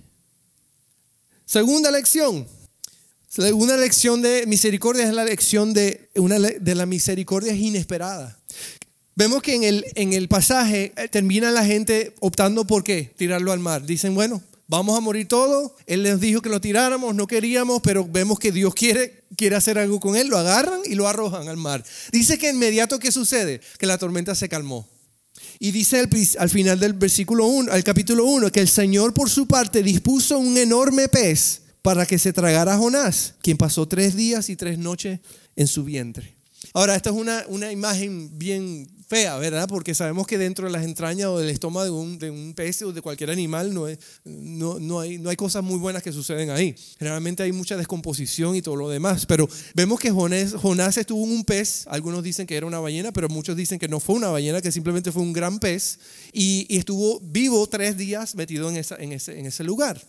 Segunda 1.47 1.91
lección. 1.91 2.47
Segunda 3.35 3.77
lección 3.77 4.23
de 4.23 4.47
misericordia 4.47 5.03
es 5.03 5.13
la 5.13 5.25
lección 5.25 5.75
de, 5.75 6.09
una, 6.15 6.39
de 6.39 6.75
la 6.77 6.87
misericordia 6.87 7.53
inesperada. 7.53 8.39
Vemos 9.17 9.43
que 9.43 9.57
en 9.57 9.65
el, 9.65 9.85
en 9.97 10.13
el 10.13 10.29
pasaje 10.29 10.93
eh, 10.97 11.09
termina 11.09 11.51
la 11.51 11.65
gente 11.65 12.15
optando 12.21 12.65
por 12.65 12.85
qué, 12.85 13.13
tirarlo 13.17 13.51
al 13.51 13.59
mar. 13.59 13.85
Dicen, 13.85 14.15
bueno, 14.15 14.41
vamos 14.69 14.97
a 14.97 15.01
morir 15.01 15.27
todos. 15.27 15.73
Él 15.87 16.05
les 16.05 16.21
dijo 16.21 16.43
que 16.43 16.49
lo 16.49 16.61
tiráramos, 16.61 17.17
no 17.17 17.27
queríamos, 17.27 17.83
pero 17.83 18.07
vemos 18.07 18.39
que 18.39 18.53
Dios 18.53 18.73
quiere, 18.73 19.25
quiere 19.37 19.57
hacer 19.57 19.79
algo 19.79 19.99
con 19.99 20.15
él. 20.15 20.29
Lo 20.29 20.39
agarran 20.39 20.83
y 20.85 20.95
lo 20.95 21.09
arrojan 21.09 21.49
al 21.49 21.57
mar. 21.57 21.85
Dice 22.13 22.39
que 22.39 22.51
inmediato 22.51 23.01
que 23.01 23.11
sucede, 23.11 23.61
que 23.81 23.87
la 23.87 23.99
tormenta 23.99 24.37
se 24.37 24.49
calmó. 24.49 24.89
Y 25.59 25.73
dice 25.73 25.99
al, 26.39 26.51
final 26.51 26.79
del 26.79 26.93
versículo 26.93 27.47
1, 27.47 27.73
al 27.73 27.83
capítulo 27.83 28.27
1, 28.27 28.53
que 28.53 28.61
el 28.61 28.69
Señor 28.69 29.13
por 29.13 29.29
su 29.29 29.49
parte 29.49 29.83
dispuso 29.83 30.39
un 30.39 30.57
enorme 30.57 31.09
pez 31.09 31.64
para 31.85 32.07
que 32.07 32.19
se 32.19 32.33
tragara 32.33 32.79
Jonás, 32.79 33.35
quien 33.43 33.59
pasó 33.59 33.87
tres 33.87 34.17
días 34.17 34.49
y 34.49 34.57
tres 34.57 34.79
noches 34.79 35.21
en 35.55 35.67
su 35.67 35.85
vientre. 35.85 36.35
Ahora, 36.73 36.97
esta 36.97 37.11
es 37.11 37.15
una, 37.15 37.45
una 37.49 37.71
imagen 37.71 38.39
bien 38.39 38.89
fea, 39.07 39.37
¿verdad? 39.37 39.69
Porque 39.69 39.95
sabemos 39.95 40.27
que 40.27 40.39
dentro 40.39 40.65
de 40.65 40.73
las 40.73 40.83
entrañas 40.83 41.27
o 41.27 41.39
del 41.39 41.51
estómago 41.51 41.85
de 41.85 41.91
un, 41.91 42.19
de 42.19 42.31
un 42.31 42.55
pez 42.55 42.81
o 42.81 42.93
de 42.95 43.03
cualquier 43.03 43.29
animal 43.29 43.75
no, 43.75 43.87
no, 44.25 44.81
no, 44.81 44.99
hay, 44.99 45.19
no 45.19 45.29
hay 45.29 45.37
cosas 45.37 45.63
muy 45.63 45.79
buenas 45.79 46.03
que 46.03 46.11
suceden 46.11 46.49
ahí. 46.49 46.75
Generalmente 46.99 47.43
hay 47.43 47.53
mucha 47.53 47.77
descomposición 47.77 48.57
y 48.57 48.63
todo 48.63 48.77
lo 48.77 48.89
demás. 48.89 49.27
Pero 49.27 49.47
vemos 49.75 50.01
que 50.01 50.11
Jonás, 50.11 50.55
Jonás 50.55 50.97
estuvo 50.97 51.23
en 51.27 51.33
un 51.33 51.45
pez. 51.45 51.85
Algunos 51.89 52.23
dicen 52.23 52.47
que 52.47 52.57
era 52.57 52.65
una 52.65 52.81
ballena, 52.81 53.13
pero 53.13 53.29
muchos 53.29 53.59
dicen 53.59 53.79
que 53.79 53.89
no 53.89 54.01
fue 54.01 54.15
una 54.15 54.29
ballena, 54.29 54.63
que 54.63 54.73
simplemente 54.73 55.13
fue 55.13 55.21
un 55.21 55.35
gran 55.35 55.59
pez. 55.59 55.99
Y, 56.33 56.65
y 56.71 56.79
estuvo 56.79 57.21
vivo 57.21 57.67
tres 57.67 57.99
días 57.99 58.35
metido 58.37 58.71
en, 58.71 58.79
esa, 58.79 58.97
en, 58.97 59.13
ese, 59.13 59.39
en 59.39 59.45
ese 59.45 59.65
lugar. 59.65 60.01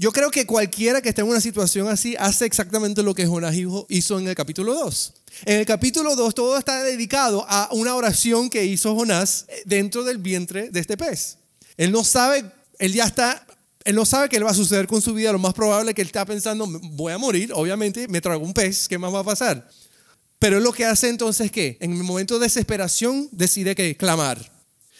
Yo 0.00 0.12
creo 0.12 0.30
que 0.30 0.46
cualquiera 0.46 1.02
que 1.02 1.08
esté 1.08 1.22
en 1.22 1.26
una 1.26 1.40
situación 1.40 1.88
así 1.88 2.14
hace 2.20 2.46
exactamente 2.46 3.02
lo 3.02 3.16
que 3.16 3.26
Jonás 3.26 3.56
hizo 3.88 4.20
en 4.20 4.28
el 4.28 4.36
capítulo 4.36 4.72
2. 4.72 5.14
En 5.44 5.58
el 5.58 5.66
capítulo 5.66 6.14
2 6.14 6.36
todo 6.36 6.56
está 6.56 6.84
dedicado 6.84 7.44
a 7.48 7.68
una 7.72 7.96
oración 7.96 8.48
que 8.48 8.64
hizo 8.64 8.94
Jonás 8.94 9.46
dentro 9.64 10.04
del 10.04 10.18
vientre 10.18 10.70
de 10.70 10.78
este 10.78 10.96
pez. 10.96 11.38
Él 11.76 11.90
no 11.90 12.04
sabe, 12.04 12.44
él 12.78 12.92
ya 12.92 13.06
está, 13.06 13.44
él 13.82 13.96
no 13.96 14.04
sabe 14.04 14.28
qué 14.28 14.38
le 14.38 14.44
va 14.44 14.52
a 14.52 14.54
suceder 14.54 14.86
con 14.86 15.02
su 15.02 15.14
vida. 15.14 15.32
Lo 15.32 15.40
más 15.40 15.52
probable 15.52 15.90
es 15.90 15.94
que 15.96 16.02
él 16.02 16.06
está 16.06 16.24
pensando, 16.24 16.68
voy 16.92 17.12
a 17.12 17.18
morir, 17.18 17.50
obviamente, 17.52 18.06
me 18.06 18.20
trago 18.20 18.44
un 18.44 18.54
pez, 18.54 18.86
¿qué 18.86 18.98
más 18.98 19.12
va 19.12 19.18
a 19.18 19.24
pasar? 19.24 19.68
Pero 20.38 20.60
lo 20.60 20.72
que 20.72 20.84
hace 20.84 21.08
entonces 21.08 21.50
que 21.50 21.76
en 21.80 21.90
el 21.90 22.04
momento 22.04 22.38
de 22.38 22.46
desesperación 22.46 23.28
decide 23.32 23.74
que 23.74 23.96
clamar. 23.96 24.48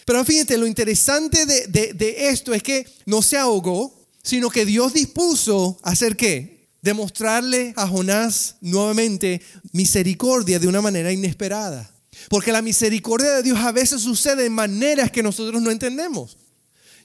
Pero 0.05 0.25
fíjate, 0.25 0.59
lo 0.59 0.67
interesante 0.67 1.47
de, 1.47 1.93
de 1.95 2.29
esto 2.31 2.53
es 2.53 2.65
que 2.65 2.85
no 3.07 3.23
se 3.23 3.37
ahogó, 3.37 3.98
sino 4.29 4.51
que 4.51 4.67
Dios 4.67 4.93
dispuso 4.93 5.79
hacer 5.83 6.15
qué? 6.15 6.69
Demostrarle 6.83 7.73
a 7.77 7.89
Jonás 7.89 8.57
nuevamente 8.61 9.41
misericordia 9.73 10.59
de 10.59 10.69
una 10.69 10.83
manera 10.83 11.11
inesperada. 11.11 11.91
Porque 12.29 12.53
la 12.53 12.61
misericordia 12.61 13.37
de 13.37 13.43
Dios 13.43 13.59
a 13.59 13.73
veces 13.73 14.03
sucede 14.03 14.45
en 14.45 14.53
maneras 14.53 15.11
que 15.11 15.23
nosotros 15.23 15.63
no 15.63 15.71
entendemos. 15.71 16.37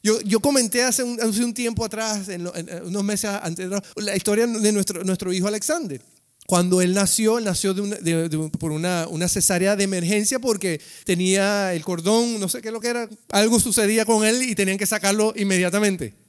Yo, 0.03 0.19
yo 0.19 0.41
comenté 0.41 0.83
hace 0.83 1.01
un, 1.01 1.17
hace 1.21 1.45
un, 1.45 1.53
tiempo 1.53 1.85
atrás, 1.85 2.27
en, 2.27 2.45
unos 2.83 3.03
meses 3.05 3.29
antes, 3.41 3.69
la 3.95 4.17
historia 4.17 4.45
de 4.45 4.71
nuestro, 4.73 5.05
nuestro 5.05 5.31
hijo 5.31 5.47
Alexander. 5.47 6.01
Cuando 6.45 6.81
él 6.81 6.93
nació, 6.93 7.37
él 7.37 7.45
nació 7.45 7.73
de 7.73 8.49
por 8.59 8.73
una, 8.73 9.07
una, 9.07 9.29
cesárea 9.29 9.77
de 9.77 9.85
emergencia 9.85 10.39
porque 10.39 10.81
tenía 11.05 11.73
el 11.73 11.85
cordón, 11.85 12.37
no 12.41 12.49
sé 12.49 12.61
qué 12.61 12.69
lo 12.69 12.81
que 12.81 12.89
era, 12.89 13.07
algo 13.31 13.61
sucedía 13.61 14.03
con 14.03 14.25
él 14.25 14.41
y 14.43 14.55
tenían 14.55 14.77
que 14.77 14.85
sacarlo 14.85 15.33
inmediatamente. 15.37 16.21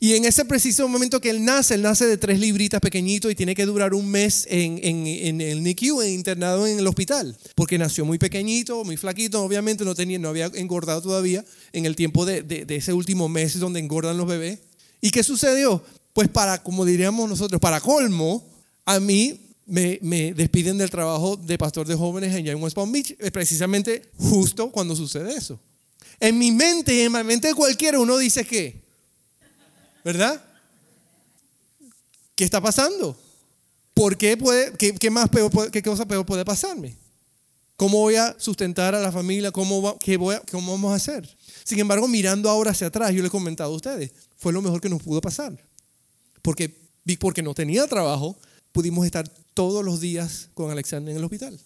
Y 0.00 0.14
en 0.14 0.24
ese 0.24 0.44
preciso 0.44 0.86
momento 0.88 1.20
que 1.20 1.30
él 1.30 1.44
nace, 1.44 1.74
él 1.74 1.82
nace 1.82 2.06
de 2.06 2.18
tres 2.18 2.38
libritas 2.38 2.80
pequeñito 2.80 3.30
y 3.30 3.34
tiene 3.34 3.54
que 3.54 3.64
durar 3.64 3.94
un 3.94 4.08
mes 4.10 4.46
en, 4.50 4.78
en, 4.82 5.40
el 5.40 5.62
NICU, 5.62 6.02
internado 6.02 6.66
en 6.66 6.78
el 6.78 6.86
hospital, 6.86 7.36
porque 7.54 7.78
nació 7.78 8.04
muy 8.04 8.18
pequeñito, 8.18 8.84
muy 8.84 8.96
flaquito, 8.96 9.42
obviamente 9.42 9.84
no, 9.84 9.94
tenía, 9.94 10.18
no 10.18 10.28
había 10.28 10.46
engordado 10.54 11.00
todavía 11.02 11.44
en 11.72 11.86
el 11.86 11.96
tiempo 11.96 12.26
de, 12.26 12.66
ese 12.68 12.92
último 12.92 13.28
mes 13.28 13.58
donde 13.58 13.80
engordan 13.80 14.18
los 14.18 14.26
bebés. 14.26 14.58
¿Y 15.00 15.10
qué 15.10 15.22
sucedió? 15.22 15.82
Pues 16.12 16.28
para, 16.28 16.62
como 16.62 16.84
diríamos 16.84 17.28
nosotros, 17.28 17.60
para 17.60 17.80
colmo, 17.80 18.46
a 18.84 19.00
mí 19.00 19.40
me, 19.66 19.98
despiden 20.34 20.78
del 20.78 20.90
trabajo 20.90 21.36
de 21.36 21.58
pastor 21.58 21.86
de 21.86 21.94
jóvenes 21.94 22.34
en 22.34 22.62
West 22.62 22.76
Palm 22.76 22.92
Beach, 22.92 23.16
precisamente 23.32 24.02
justo 24.18 24.70
cuando 24.70 24.94
sucede 24.94 25.34
eso. 25.34 25.58
En 26.20 26.38
mi 26.38 26.50
mente 26.50 26.94
y 26.94 27.00
en 27.00 27.12
la 27.12 27.24
mente 27.24 27.48
de 27.48 27.54
cualquiera 27.54 27.98
uno 27.98 28.16
dice 28.16 28.46
que 28.46 28.85
¿verdad? 30.06 30.40
¿Qué 32.36 32.44
está 32.44 32.60
pasando? 32.60 33.18
¿Por 33.92 34.16
qué 34.16 34.36
puede, 34.36 34.72
qué, 34.76 35.10
más 35.10 35.28
peor, 35.28 35.50
qué 35.72 35.82
cosa 35.82 36.06
peor 36.06 36.24
puede 36.24 36.44
pasarme? 36.44 36.96
¿Cómo 37.76 37.98
voy 37.98 38.14
a 38.14 38.36
sustentar 38.38 38.94
a 38.94 39.00
la 39.00 39.10
familia? 39.10 39.50
¿Cómo, 39.50 39.98
qué 39.98 40.16
voy 40.16 40.36
¿Cómo 40.52 40.70
vamos 40.70 40.92
a 40.92 40.94
hacer? 40.94 41.28
Sin 41.64 41.80
embargo, 41.80 42.06
mirando 42.06 42.48
ahora 42.48 42.70
hacia 42.70 42.86
atrás, 42.86 43.12
yo 43.12 43.20
le 43.20 43.26
he 43.26 43.30
comentado 43.32 43.72
a 43.72 43.74
ustedes, 43.74 44.12
fue 44.36 44.52
lo 44.52 44.62
mejor 44.62 44.80
que 44.80 44.88
nos 44.88 45.02
pudo 45.02 45.20
pasar. 45.20 45.58
Porque, 46.40 46.72
porque 47.18 47.42
no 47.42 47.52
tenía 47.52 47.84
trabajo, 47.88 48.36
pudimos 48.70 49.06
estar 49.06 49.28
todos 49.54 49.84
los 49.84 50.00
días 50.00 50.50
con 50.54 50.70
Alexander 50.70 51.10
en 51.10 51.16
el 51.16 51.24
hospital. 51.24 51.58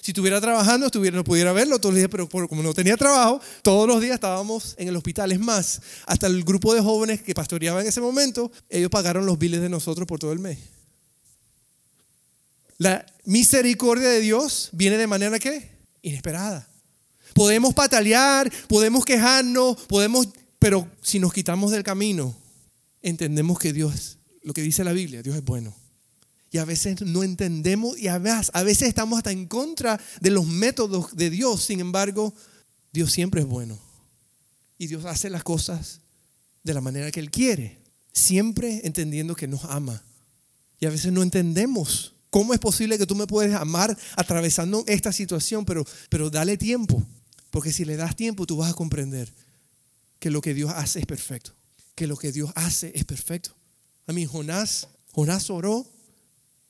Si 0.00 0.12
estuviera 0.12 0.40
trabajando, 0.40 0.88
no 1.12 1.24
pudiera 1.24 1.52
verlo 1.52 1.78
todos 1.78 1.92
los 1.92 1.98
días, 1.98 2.10
pero 2.10 2.28
como 2.28 2.62
no 2.62 2.72
tenía 2.72 2.96
trabajo, 2.96 3.40
todos 3.62 3.86
los 3.86 4.00
días 4.00 4.14
estábamos 4.14 4.74
en 4.78 4.88
el 4.88 4.96
hospital. 4.96 5.30
Es 5.32 5.40
más, 5.40 5.82
hasta 6.06 6.26
el 6.26 6.42
grupo 6.42 6.74
de 6.74 6.80
jóvenes 6.80 7.20
que 7.20 7.34
pastoreaba 7.34 7.82
en 7.82 7.86
ese 7.86 8.00
momento, 8.00 8.50
ellos 8.70 8.90
pagaron 8.90 9.26
los 9.26 9.38
biles 9.38 9.60
de 9.60 9.68
nosotros 9.68 10.06
por 10.06 10.18
todo 10.18 10.32
el 10.32 10.38
mes. 10.38 10.58
La 12.78 13.04
misericordia 13.24 14.08
de 14.08 14.20
Dios 14.20 14.70
viene 14.72 14.96
de 14.96 15.06
manera 15.06 15.38
que 15.38 15.70
inesperada. 16.00 16.66
Podemos 17.34 17.74
patalear, 17.74 18.50
podemos 18.68 19.04
quejarnos, 19.04 19.76
podemos, 19.82 20.28
pero 20.58 20.88
si 21.02 21.18
nos 21.18 21.32
quitamos 21.32 21.72
del 21.72 21.82
camino, 21.82 22.34
entendemos 23.02 23.58
que 23.58 23.74
Dios, 23.74 24.16
lo 24.42 24.54
que 24.54 24.62
dice 24.62 24.82
la 24.82 24.92
Biblia, 24.92 25.22
Dios 25.22 25.36
es 25.36 25.44
bueno 25.44 25.74
y 26.50 26.58
a 26.58 26.64
veces 26.64 27.00
no 27.02 27.22
entendemos 27.22 27.96
y 27.98 28.08
a 28.08 28.18
veces, 28.18 28.82
estamos 28.82 29.18
hasta 29.18 29.30
en 29.30 29.46
contra 29.46 30.00
de 30.20 30.30
los 30.30 30.46
métodos 30.46 31.14
de 31.14 31.30
Dios. 31.30 31.62
Sin 31.62 31.78
embargo, 31.78 32.34
Dios 32.92 33.12
siempre 33.12 33.42
es 33.42 33.46
bueno. 33.46 33.78
Y 34.76 34.88
Dios 34.88 35.04
hace 35.04 35.30
las 35.30 35.44
cosas 35.44 36.00
de 36.64 36.74
la 36.74 36.80
manera 36.80 37.10
que 37.12 37.20
Él 37.20 37.30
quiere, 37.30 37.78
siempre 38.12 38.80
entendiendo 38.84 39.36
que 39.36 39.46
nos 39.46 39.64
ama. 39.64 40.02
Y 40.80 40.86
a 40.86 40.90
veces 40.90 41.12
no 41.12 41.22
entendemos 41.22 42.14
cómo 42.30 42.52
es 42.52 42.58
posible 42.58 42.98
que 42.98 43.06
tú 43.06 43.14
me 43.14 43.26
puedes 43.26 43.54
amar 43.54 43.96
atravesando 44.16 44.82
esta 44.88 45.12
situación, 45.12 45.64
pero, 45.64 45.86
pero 46.08 46.30
dale 46.30 46.56
tiempo, 46.56 47.06
porque 47.50 47.72
si 47.72 47.84
le 47.84 47.96
das 47.96 48.16
tiempo 48.16 48.46
tú 48.46 48.56
vas 48.56 48.70
a 48.70 48.74
comprender 48.74 49.32
que 50.18 50.30
lo 50.30 50.40
que 50.40 50.54
Dios 50.54 50.72
hace 50.74 50.98
es 51.00 51.06
perfecto, 51.06 51.52
que 51.94 52.06
lo 52.06 52.16
que 52.16 52.32
Dios 52.32 52.50
hace 52.56 52.90
es 52.94 53.04
perfecto. 53.04 53.54
A 54.06 54.12
mí 54.12 54.26
Jonás, 54.26 54.88
Jonás 55.12 55.50
oró 55.50 55.86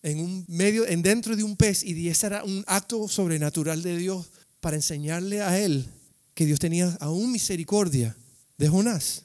en 0.02 0.20
un 0.20 0.44
medio, 0.48 0.86
en 0.86 1.02
dentro 1.02 1.36
de 1.36 1.44
un 1.44 1.56
pez, 1.56 1.82
y 1.82 2.08
ese 2.08 2.26
era 2.26 2.44
un 2.44 2.64
acto 2.66 3.08
sobrenatural 3.08 3.82
de 3.82 3.96
Dios 3.96 4.26
para 4.60 4.76
enseñarle 4.76 5.42
a 5.42 5.58
él 5.58 5.86
que 6.34 6.46
Dios 6.46 6.58
tenía 6.58 6.96
aún 7.00 7.32
misericordia 7.32 8.16
de 8.56 8.68
Jonás. 8.68 9.24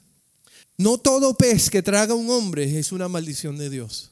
No 0.77 0.97
todo 0.97 1.37
pez 1.37 1.69
que 1.69 1.81
traga 1.81 2.13
un 2.13 2.29
hombre 2.29 2.77
es 2.77 2.91
una 2.91 3.07
maldición 3.07 3.57
de 3.57 3.69
Dios. 3.69 4.11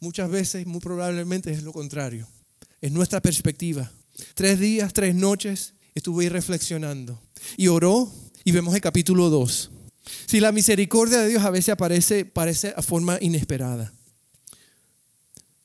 Muchas 0.00 0.30
veces, 0.30 0.66
muy 0.66 0.80
probablemente 0.80 1.50
es 1.50 1.64
lo 1.64 1.72
contrario. 1.72 2.28
Es 2.80 2.92
nuestra 2.92 3.20
perspectiva. 3.20 3.90
Tres 4.34 4.60
días, 4.60 4.92
tres 4.92 5.14
noches, 5.14 5.74
estuve 5.94 6.24
ahí 6.24 6.28
reflexionando. 6.28 7.20
Y 7.56 7.66
oró 7.66 8.12
y 8.44 8.52
vemos 8.52 8.74
el 8.74 8.80
capítulo 8.80 9.28
2. 9.30 9.70
Si 10.26 10.38
la 10.38 10.52
misericordia 10.52 11.18
de 11.18 11.28
Dios 11.28 11.44
a 11.44 11.50
veces 11.50 11.70
aparece, 11.70 12.24
parece 12.24 12.72
a 12.76 12.82
forma 12.82 13.18
inesperada. 13.20 13.92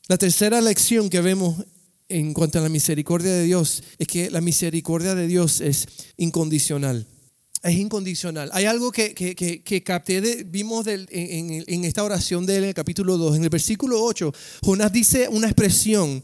La 0.07 0.17
tercera 0.17 0.59
lección 0.59 1.09
que 1.09 1.21
vemos 1.21 1.63
en 2.09 2.33
cuanto 2.33 2.59
a 2.59 2.61
la 2.61 2.69
misericordia 2.69 3.31
de 3.31 3.43
Dios 3.43 3.83
es 3.97 4.07
que 4.07 4.29
la 4.29 4.41
misericordia 4.41 5.15
de 5.15 5.27
Dios 5.27 5.61
es 5.61 5.87
incondicional. 6.17 7.07
Es 7.63 7.75
incondicional. 7.75 8.49
Hay 8.51 8.65
algo 8.65 8.91
que, 8.91 9.13
que, 9.15 9.33
que, 9.35 9.83
capté, 9.83 10.43
vimos 10.43 10.85
en, 10.87 11.07
en, 11.09 11.85
esta 11.85 12.03
oración 12.03 12.45
del 12.45 12.73
capítulo 12.73 13.17
2. 13.17 13.37
En 13.37 13.43
el 13.43 13.49
versículo 13.49 14.03
8, 14.03 14.33
Jonás 14.61 14.91
dice 14.91 15.29
una 15.29 15.47
expresión 15.47 16.21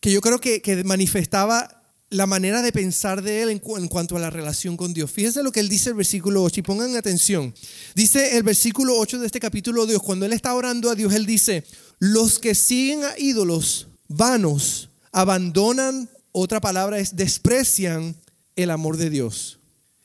que 0.00 0.10
yo 0.10 0.20
creo 0.20 0.40
que, 0.40 0.82
manifestaba 0.84 1.81
la 2.12 2.26
manera 2.26 2.60
de 2.60 2.72
pensar 2.72 3.22
de 3.22 3.42
él 3.42 3.48
en, 3.48 3.88
cuanto 3.88 4.16
a 4.16 4.20
la 4.20 4.28
relación 4.28 4.76
con 4.76 4.92
Dios. 4.92 5.10
Fíjense 5.10 5.42
lo 5.42 5.50
que 5.50 5.60
él 5.60 5.70
dice 5.70 5.88
el 5.90 5.96
versículo 5.96 6.42
8 6.42 6.60
y 6.60 6.62
pongan 6.62 6.94
atención. 6.94 7.54
Dice 7.94 8.36
el 8.36 8.42
versículo 8.42 8.98
8 8.98 9.18
de 9.18 9.26
este 9.26 9.40
capítulo 9.40 9.86
2, 9.86 10.02
cuando 10.02 10.26
él 10.26 10.34
está 10.34 10.54
orando 10.54 10.90
a 10.90 10.94
Dios, 10.94 11.14
él 11.14 11.24
dice, 11.24 11.64
los 11.98 12.38
que 12.38 12.54
siguen 12.54 13.02
a 13.04 13.18
ídolos 13.18 13.88
vanos 14.08 14.90
abandonan, 15.10 16.06
otra 16.32 16.60
palabra 16.60 16.98
es 16.98 17.16
desprecian 17.16 18.14
el 18.56 18.70
amor 18.70 18.98
de 18.98 19.08
Dios. 19.08 19.58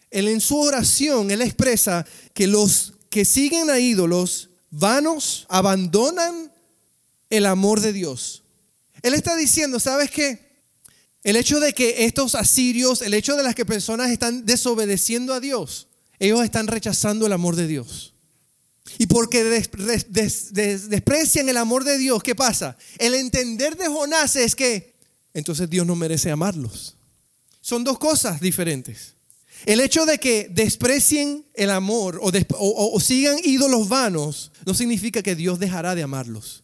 Él 0.09 0.29
en 0.29 0.39
su 0.39 0.57
oración, 0.57 1.29
él 1.29 1.41
expresa 1.41 2.05
que 2.33 2.47
los 2.47 2.93
que 3.09 3.25
siguen 3.25 3.69
a 3.69 3.79
ídolos 3.79 4.49
vanos 4.69 5.45
abandonan 5.49 6.53
el 7.29 7.45
amor 7.45 7.81
de 7.81 7.91
Dios. 7.91 8.43
Él 9.01 9.13
está 9.13 9.35
diciendo, 9.35 9.77
¿sabes 9.81 10.09
qué? 10.09 10.46
El 11.27 11.35
hecho 11.35 11.59
de 11.59 11.73
que 11.73 12.05
estos 12.05 12.35
asirios, 12.35 13.01
el 13.01 13.13
hecho 13.13 13.35
de 13.35 13.43
las 13.43 13.53
que 13.53 13.65
personas 13.65 14.11
están 14.11 14.45
desobedeciendo 14.45 15.33
a 15.33 15.41
Dios, 15.41 15.87
ellos 16.19 16.41
están 16.41 16.67
rechazando 16.67 17.25
el 17.25 17.33
amor 17.33 17.57
de 17.57 17.67
Dios. 17.67 18.13
Y 18.97 19.07
porque 19.07 19.43
desprecian 19.43 21.49
el 21.49 21.57
amor 21.57 21.83
de 21.83 21.97
Dios, 21.97 22.23
¿qué 22.23 22.33
pasa? 22.33 22.77
El 22.97 23.13
entender 23.13 23.75
de 23.75 23.89
Jonás 23.89 24.37
es 24.37 24.55
que 24.55 24.93
entonces 25.33 25.69
Dios 25.69 25.85
no 25.85 25.97
merece 25.97 26.31
amarlos. 26.31 26.95
Son 27.59 27.83
dos 27.83 27.99
cosas 27.99 28.39
diferentes. 28.39 29.15
El 29.65 29.81
hecho 29.81 30.05
de 30.05 30.19
que 30.19 30.47
desprecien 30.49 31.43
el 31.55 31.71
amor 31.71 32.21
o, 32.21 32.99
sigan 33.01 33.35
ídolos 33.43 33.89
vanos 33.89 34.53
no 34.65 34.73
significa 34.73 35.21
que 35.21 35.35
Dios 35.35 35.59
dejará 35.59 35.93
de 35.93 36.03
amarlos. 36.03 36.63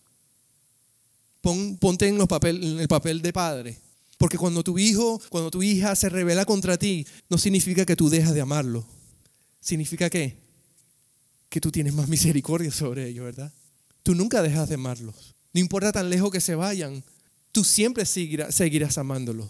ponte 1.42 2.08
en, 2.08 2.18
en 2.18 2.80
el 2.80 2.88
papel 2.88 3.22
de 3.22 3.34
padre. 3.34 3.83
Porque 4.24 4.38
cuando 4.38 4.64
tu 4.64 4.80
hijo, 4.80 5.22
cuando 5.28 5.52
tu 5.52 5.62
hija 5.62 5.98
se 5.98 6.08
revela 6.08 6.46
contra 6.46 6.78
ti, 6.78 7.06
no 7.28 7.38
significa 7.38 7.86
que 7.86 7.98
tú 7.98 8.08
dejas 8.08 8.34
de 8.34 8.40
amarlo. 8.40 8.86
Significa 9.60 10.10
que 10.10 10.38
que 11.50 11.60
tú 11.60 11.70
tienes 11.72 11.94
más 11.94 12.08
misericordia 12.08 12.72
sobre 12.72 13.10
ellos, 13.10 13.26
¿verdad? 13.26 13.52
Tú 14.02 14.16
nunca 14.16 14.42
dejas 14.42 14.70
de 14.70 14.76
amarlos. 14.76 15.36
No 15.52 15.60
importa 15.60 15.92
tan 15.92 16.10
lejos 16.10 16.32
que 16.32 16.40
se 16.40 16.56
vayan, 16.56 17.04
tú 17.52 17.66
siempre 17.66 18.06
seguirás, 18.06 18.56
seguirás 18.56 18.98
amándolos. 18.98 19.50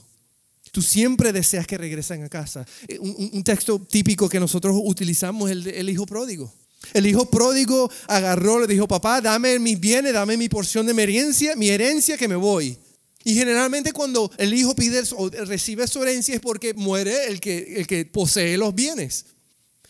Tú 0.72 0.82
siempre 0.82 1.32
deseas 1.32 1.68
que 1.68 1.78
regresen 1.78 2.24
a 2.24 2.30
casa. 2.30 2.66
Eh, 2.88 2.98
un, 2.98 3.44
texto 3.44 3.78
típico 3.78 4.28
que 4.28 4.40
nosotros 4.40 4.76
utilizamos 4.84 5.52
es 5.52 5.58
el, 5.58 5.68
el 5.68 5.90
hijo 5.92 6.08
pródigo. 6.08 6.52
El 6.96 7.06
hijo 7.06 7.30
pródigo 7.30 7.92
agarró, 8.08 8.60
le 8.60 8.66
dijo, 8.66 8.88
papá, 8.88 9.22
dame 9.22 9.60
mis 9.60 9.80
bienes, 9.80 10.14
dame 10.14 10.36
mi 10.36 10.50
porción 10.50 10.88
de 10.88 10.96
mi 10.96 11.04
herencia, 11.04 11.56
mi 11.56 11.70
herencia 11.70 12.18
que 12.18 12.28
me 12.28 12.36
voy. 12.36 12.76
Y 13.24 13.36
generalmente 13.36 13.94
cuando 13.94 14.32
el 14.38 14.54
hijo 14.54 14.76
pide 14.76 15.02
o 15.16 15.30
recibe 15.30 15.88
su 15.88 16.02
herencia 16.04 16.36
es 16.36 16.42
porque 16.42 16.74
muere 16.74 17.28
el 17.28 17.40
que, 17.40 17.76
el 17.78 17.88
que 17.88 18.06
posee 18.06 18.58
los 18.58 18.76
bienes. 18.76 19.26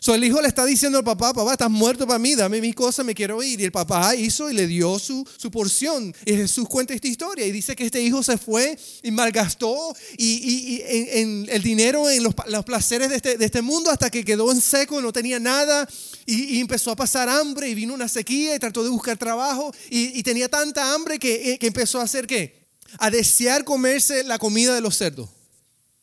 So, 0.04 0.14
el 0.14 0.24
hijo 0.26 0.42
le 0.42 0.50
está 0.50 0.66
diciendo 0.66 0.98
al 0.98 1.06
papá, 1.06 1.34
papá, 1.34 1.54
estás 1.54 1.72
muerto 1.72 2.06
para 2.06 2.20
mí, 2.20 2.36
dame 2.36 2.60
mi 2.60 2.74
cosa, 2.74 3.06
me 3.06 3.16
quiero 3.16 3.42
ir. 3.42 3.62
Y 3.62 3.64
el 3.64 3.72
papá 3.72 4.14
hizo 4.18 4.52
y 4.52 4.54
le 4.54 4.68
dio 4.68 5.00
su, 5.00 5.26
su 5.38 5.50
porción. 5.50 6.14
Y 6.26 6.34
Jesús 6.34 6.68
cuenta 6.68 6.94
esta 6.94 7.08
historia 7.08 7.46
y 7.46 7.54
dice 7.54 7.74
que 7.74 7.86
este 7.86 8.02
hijo 8.02 8.22
se 8.22 8.38
fue 8.38 8.78
y 9.02 9.12
malgastó 9.12 9.96
y, 10.18 10.82
en, 10.86 11.48
el 11.50 11.64
dinero 11.64 12.10
en 12.10 12.22
los, 12.22 12.36
placeres 12.66 13.12
de 13.12 13.16
este, 13.16 13.38
de 13.38 13.46
este, 13.46 13.62
mundo 13.62 13.92
hasta 13.92 14.10
que 14.10 14.26
quedó 14.26 14.52
en 14.52 14.60
seco, 14.60 15.02
no 15.02 15.14
tenía 15.14 15.40
nada 15.40 15.88
y, 16.26 16.60
empezó 16.60 16.92
a 16.92 16.98
pasar 16.98 17.30
hambre 17.30 17.70
y 17.70 17.74
vino 17.74 17.94
una 17.94 18.10
sequía 18.10 18.58
y 18.58 18.60
trató 18.60 18.84
de 18.84 18.90
buscar 18.90 19.18
trabajo 19.18 19.74
y, 19.90 20.22
tenía 20.22 20.50
tanta 20.50 20.94
hambre 20.94 21.18
que, 21.18 21.58
que 21.58 21.68
empezó 21.68 22.02
a 22.02 22.04
hacer 22.04 22.28
qué? 22.28 22.63
A 23.00 23.10
desear 23.10 23.64
comerse 23.64 24.24
la 24.24 24.38
comida 24.38 24.74
de 24.76 24.82
los 24.82 24.98
cerdos. 24.98 25.30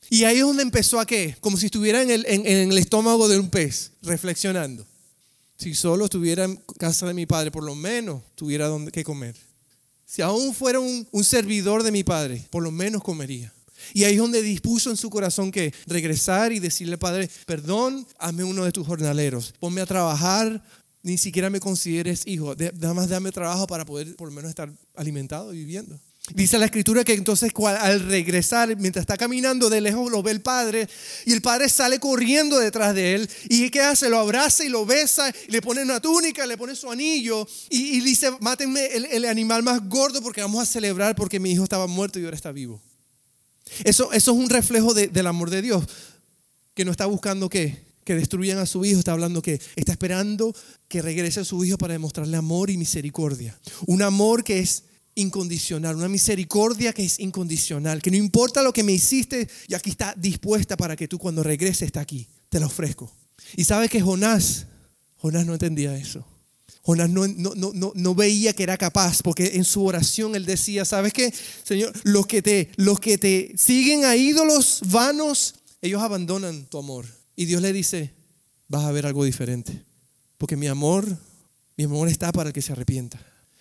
Y 0.08 0.24
ahí 0.24 0.38
es 0.38 0.42
donde 0.42 0.62
empezó 0.62 0.98
a 0.98 1.06
qué? 1.06 1.36
Como 1.40 1.56
si 1.56 1.66
estuviera 1.66 2.02
en 2.02 2.10
el, 2.10 2.26
en, 2.26 2.46
el 2.46 2.76
estómago 2.78 3.28
de 3.28 3.38
un 3.38 3.48
pez, 3.48 3.92
reflexionando. 4.02 4.84
Si 5.56 5.74
solo 5.74 6.06
estuviera 6.06 6.44
en 6.44 6.56
casa 6.78 7.06
de 7.06 7.14
mi 7.14 7.26
padre, 7.26 7.50
por 7.50 7.62
lo 7.62 7.76
menos 7.76 8.22
tuviera 8.34 8.66
donde 8.66 8.90
que 8.90 9.04
comer. 9.04 9.36
Si 10.06 10.20
aún 10.20 10.52
fuera 10.52 10.80
un, 10.80 11.06
un, 11.12 11.22
servidor 11.22 11.84
de 11.84 11.92
mi 11.92 12.02
padre, 12.02 12.44
por 12.50 12.62
lo 12.62 12.72
menos 12.72 13.04
comería. 13.04 13.52
Y 13.94 14.02
ahí 14.02 14.14
es 14.14 14.18
donde 14.18 14.42
dispuso 14.42 14.90
en 14.90 14.96
su 14.96 15.10
corazón 15.10 15.52
que 15.52 15.72
regresar 15.86 16.52
y 16.52 16.58
decirle, 16.58 16.98
Padre, 16.98 17.30
perdón, 17.46 18.06
hazme 18.18 18.42
uno 18.42 18.64
de 18.64 18.72
tus 18.72 18.86
jornaleros, 18.86 19.54
ponme 19.60 19.80
a 19.80 19.86
trabajar, 19.86 20.62
ni 21.02 21.18
siquiera 21.18 21.50
me 21.50 21.60
consideres 21.60 22.26
hijo, 22.26 22.54
nada 22.56 22.94
más 22.94 23.08
dame 23.08 23.32
trabajo 23.32 23.66
para 23.66 23.84
poder 23.84 24.16
por 24.16 24.28
lo 24.28 24.34
menos 24.34 24.50
estar 24.50 24.70
alimentado 24.96 25.54
y 25.54 25.58
viviendo. 25.58 25.98
Dice 26.34 26.58
la 26.58 26.66
escritura 26.66 27.04
que 27.04 27.14
entonces 27.14 27.52
al 27.64 28.00
regresar, 28.00 28.76
mientras 28.76 29.02
está 29.02 29.16
caminando 29.16 29.68
de 29.68 29.80
lejos, 29.80 30.10
lo 30.10 30.22
ve 30.22 30.30
el 30.32 30.40
padre 30.40 30.88
y 31.26 31.32
el 31.32 31.42
padre 31.42 31.68
sale 31.68 31.98
corriendo 31.98 32.58
detrás 32.58 32.94
de 32.94 33.14
él. 33.14 33.30
¿Y 33.48 33.70
qué 33.70 33.80
hace? 33.80 34.08
Lo 34.08 34.18
abraza 34.18 34.64
y 34.64 34.68
lo 34.68 34.86
besa, 34.86 35.32
y 35.48 35.50
le 35.50 35.60
pone 35.60 35.82
una 35.82 36.00
túnica, 36.00 36.46
le 36.46 36.56
pone 36.56 36.74
su 36.76 36.90
anillo 36.90 37.46
y, 37.68 38.00
dice, 38.00 38.30
mátenme 38.40 38.86
el, 38.86 39.24
animal 39.24 39.62
más 39.62 39.88
gordo 39.88 40.22
porque 40.22 40.40
vamos 40.40 40.62
a 40.62 40.66
celebrar 40.66 41.14
porque 41.14 41.38
mi 41.38 41.52
hijo 41.52 41.64
estaba 41.64 41.86
muerto 41.86 42.18
y 42.18 42.24
ahora 42.24 42.36
está 42.36 42.52
vivo. 42.52 42.80
Eso, 43.84 44.12
eso 44.12 44.32
es 44.32 44.36
un 44.36 44.50
reflejo 44.50 44.94
del 44.94 45.26
amor 45.26 45.50
de 45.50 45.62
Dios, 45.62 45.84
que 46.74 46.84
no 46.84 46.90
está 46.90 47.06
buscando 47.06 47.48
que, 47.48 47.84
que 48.04 48.14
destruyan 48.14 48.58
a 48.58 48.66
su 48.66 48.84
hijo, 48.84 48.98
está 48.98 49.12
hablando 49.12 49.42
que 49.42 49.60
está 49.76 49.92
esperando 49.92 50.54
que 50.88 51.02
regrese 51.02 51.40
a 51.40 51.44
su 51.44 51.64
hijo 51.64 51.78
para 51.78 51.92
demostrarle 51.92 52.36
amor 52.36 52.70
y 52.70 52.76
misericordia. 52.76 53.58
Un 53.86 54.02
amor 54.02 54.42
que 54.42 54.58
es 54.58 54.84
incondicional, 55.20 55.96
una 55.96 56.08
misericordia 56.08 56.92
que 56.92 57.04
es 57.04 57.20
incondicional, 57.20 58.02
que 58.02 58.10
no 58.10 58.16
importa 58.16 58.62
lo 58.62 58.72
que 58.72 58.82
me 58.82 58.92
hiciste, 58.92 59.48
y 59.68 59.74
aquí 59.74 59.90
está 59.90 60.14
dispuesta 60.16 60.76
para 60.76 60.96
que 60.96 61.08
tú 61.08 61.18
cuando 61.18 61.42
regreses 61.42 61.82
está 61.82 62.00
aquí, 62.00 62.26
te 62.48 62.58
la 62.58 62.66
ofrezco. 62.66 63.12
Y 63.56 63.64
sabes 63.64 63.90
que 63.90 64.00
Jonás, 64.00 64.66
Jonás 65.18 65.46
no 65.46 65.52
entendía 65.52 65.96
eso. 65.96 66.24
Jonás 66.82 67.10
no, 67.10 67.26
no, 67.28 67.92
no, 67.94 68.14
veía 68.14 68.52
que 68.52 68.62
era 68.62 68.78
capaz, 68.78 69.22
porque 69.22 69.52
en 69.54 69.64
su 69.64 69.84
oración 69.84 70.34
él 70.34 70.46
decía, 70.46 70.84
¿sabes 70.84 71.12
qué? 71.12 71.32
Señor, 71.62 71.92
los 72.04 72.26
que, 72.26 72.40
te, 72.42 72.70
los 72.76 72.98
que 72.98 73.18
te 73.18 73.52
siguen 73.56 74.04
a 74.04 74.16
ídolos 74.16 74.80
vanos, 74.86 75.56
ellos 75.82 76.02
abandonan 76.02 76.64
tu 76.66 76.78
amor. 76.78 77.06
Y 77.36 77.44
Dios 77.44 77.60
le 77.60 77.72
dice, 77.72 78.12
vas 78.68 78.84
a 78.84 78.92
ver 78.92 79.06
algo 79.06 79.24
diferente, 79.24 79.84
porque 80.38 80.56
mi 80.56 80.68
amor, 80.68 81.06
mi 81.76 81.84
amor 81.84 82.08
está 82.08 82.32
para 82.32 82.48
el 82.48 82.54
que 82.54 82.62
se 82.62 82.72
arrepienta. 82.72 83.20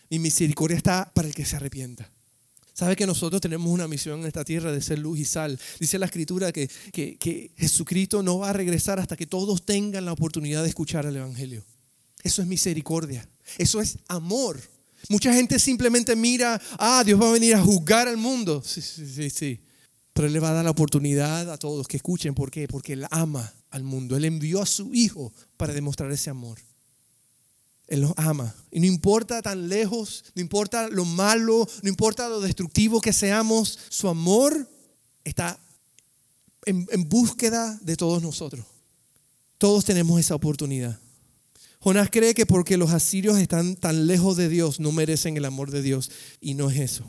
Mi 0.10 0.20
misericordia 0.20 0.78
está 0.78 1.12
para 1.14 1.28
el 1.28 1.34
que 1.34 1.46
se 1.46 1.56
arrepienta. 1.56 2.10
Sabe 2.80 2.96
que 2.96 3.06
nosotros 3.06 3.42
tenemos 3.42 3.70
una 3.70 3.90
misión 3.90 4.22
en 4.22 4.28
esta 4.28 4.46
tierra 4.46 4.72
de 4.72 4.82
ser 4.82 5.00
luz 5.00 5.20
y 5.20 5.26
sal. 5.26 5.60
Dice 5.82 6.00
la 6.00 6.06
escritura 6.06 6.54
que, 6.54 6.70
que, 6.94 7.52
Jesucristo 7.58 8.24
no 8.24 8.40
va 8.40 8.52
a 8.52 8.54
regresar 8.54 9.00
hasta 9.00 9.18
que 9.18 9.28
todos 9.28 9.66
tengan 9.66 10.06
la 10.06 10.14
oportunidad 10.14 10.64
de 10.64 10.70
escuchar 10.70 11.06
el 11.06 11.18
Evangelio. 11.18 11.66
Eso 12.24 12.42
es 12.42 12.48
misericordia. 12.48 13.28
Eso 13.58 13.82
es 13.82 13.98
amor. 14.08 14.62
Mucha 15.10 15.34
gente 15.34 15.60
simplemente 15.60 16.16
mira, 16.16 16.62
ah, 16.78 17.04
Dios 17.06 17.22
va 17.22 17.28
a 17.28 17.34
venir 17.34 17.54
a 17.56 17.62
juzgar 17.62 18.08
al 18.08 18.16
mundo. 18.16 18.64
Sí, 18.66 18.82
sí, 18.82 19.06
sí, 19.06 19.30
sí. 19.30 19.60
Pero 20.14 20.28
Él 20.28 20.34
le 20.34 20.40
va 20.40 20.52
a 20.52 20.54
dar 20.54 20.64
la 20.64 20.72
oportunidad 20.72 21.52
a 21.52 21.58
todos 21.58 21.86
que 21.86 21.98
escuchen. 21.98 22.34
¿Por 22.34 22.50
qué? 22.50 22.70
Porque 22.70 22.94
Él 22.94 23.06
ama 23.12 23.54
al 23.72 23.84
mundo. 23.84 24.16
Él 24.16 24.24
envió 24.24 24.62
a 24.62 24.66
su 24.66 24.94
Hijo 24.94 25.34
para 25.58 25.74
demostrar 25.74 26.10
ese 26.14 26.30
amor. 26.30 26.60
Él 27.90 28.02
nos 28.02 28.14
ama. 28.18 28.56
Y 28.72 28.80
no 28.80 28.86
importa 28.86 29.42
tan 29.42 29.68
lejos, 29.68 30.24
no 30.36 30.42
importa 30.42 30.88
lo 30.90 31.06
malo, 31.06 31.68
no 31.82 31.90
importa 31.90 32.30
lo 32.30 32.40
destructivo 32.40 33.02
que 33.02 33.12
seamos, 33.12 33.80
su 33.90 34.08
amor 34.08 34.70
está 35.24 35.60
en, 36.66 37.10
búsqueda 37.10 37.80
de 37.82 37.98
todos 37.98 38.22
nosotros. 38.22 38.64
Todos 39.58 39.86
tenemos 39.86 40.20
esa 40.20 40.36
oportunidad. 40.36 41.00
Jonás 41.80 42.10
cree 42.12 42.36
que 42.36 42.46
porque 42.46 42.78
los 42.78 42.92
asirios 42.92 43.40
están 43.40 43.76
tan 43.76 44.06
lejos 44.06 44.38
de 44.38 44.50
Dios, 44.50 44.80
no 44.80 44.92
merecen 44.92 45.36
el 45.36 45.46
amor 45.46 45.72
de 45.72 45.82
Dios. 45.82 46.12
Y 46.40 46.54
no 46.54 46.70
es 46.70 46.78
eso. 46.80 47.06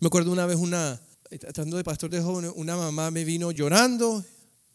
Me 0.00 0.06
acuerdo 0.06 0.32
una 0.32 0.46
vez, 0.46 0.56
una, 0.56 0.98
tratando 1.38 1.76
de 1.76 1.84
pastor 1.84 2.08
de 2.08 2.22
jóvenes, 2.22 2.52
una 2.56 2.74
mamá 2.74 3.10
me 3.10 3.24
vino 3.24 3.50
llorando 3.50 4.24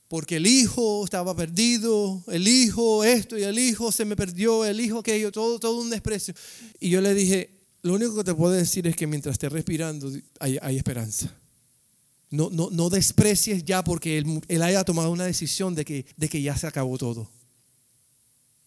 porque 0.07 0.37
el 0.37 0.45
hijo 0.45 1.03
estaba 1.03 1.35
perdido, 1.35 2.23
el 2.27 2.47
hijo 2.47 3.03
esto 3.03 3.37
y 3.37 3.43
el 3.43 3.57
hijo 3.57 3.91
se 3.91 4.05
me 4.05 4.15
perdió, 4.15 4.63
el 4.63 4.79
hijo 4.79 4.99
aquello, 4.99 5.31
todo, 5.31 5.59
todo 5.59 5.81
un 5.81 5.89
desprecio. 5.89 6.33
Y 6.79 6.89
yo 6.89 7.01
le 7.01 7.13
dije, 7.13 7.49
lo 7.81 7.95
único 7.95 8.15
que 8.15 8.23
te 8.23 8.33
puedo 8.33 8.53
decir 8.53 8.85
es 8.87 8.95
que 8.95 9.07
mientras 9.07 9.33
estés 9.33 9.51
respirando 9.51 10.11
hay, 10.39 10.77
esperanza. 10.77 11.33
No, 12.29 12.49
no, 12.51 12.69
no, 12.71 12.89
desprecies 12.89 13.63
ya 13.63 13.83
porque 13.83 14.17
él, 14.17 14.61
haya 14.61 14.83
tomado 14.83 15.11
una 15.11 15.25
decisión 15.25 15.73
de 15.73 15.85
que, 15.85 16.05
de 16.17 16.29
que 16.29 16.41
ya 16.41 16.57
se 16.57 16.67
acabó 16.67 16.97
todo. 16.97 17.29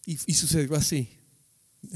Y, 0.05 0.17
y 0.25 0.33
sucedió 0.33 0.75
así. 0.75 1.09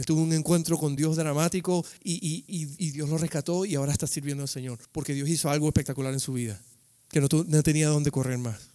Tuvo 0.05 0.21
un 0.21 0.31
encuentro 0.31 0.77
con 0.77 0.95
Dios 0.95 1.17
dramático 1.17 1.85
y, 2.03 2.45
y, 2.47 2.91
Dios 2.91 3.09
lo 3.09 3.17
rescató 3.17 3.65
y 3.65 3.75
ahora 3.75 3.91
está 3.91 4.07
sirviendo 4.07 4.43
al 4.43 4.49
Señor. 4.49 4.79
Porque 4.91 5.13
Dios 5.13 5.27
hizo 5.27 5.49
algo 5.49 5.67
espectacular 5.67 6.13
en 6.13 6.21
su 6.21 6.33
vida, 6.33 6.61
que 7.09 7.19
no, 7.19 7.27
no 7.29 7.63
tenía 7.63 7.89
dónde 7.89 8.11
correr 8.11 8.37
más. 8.37 8.72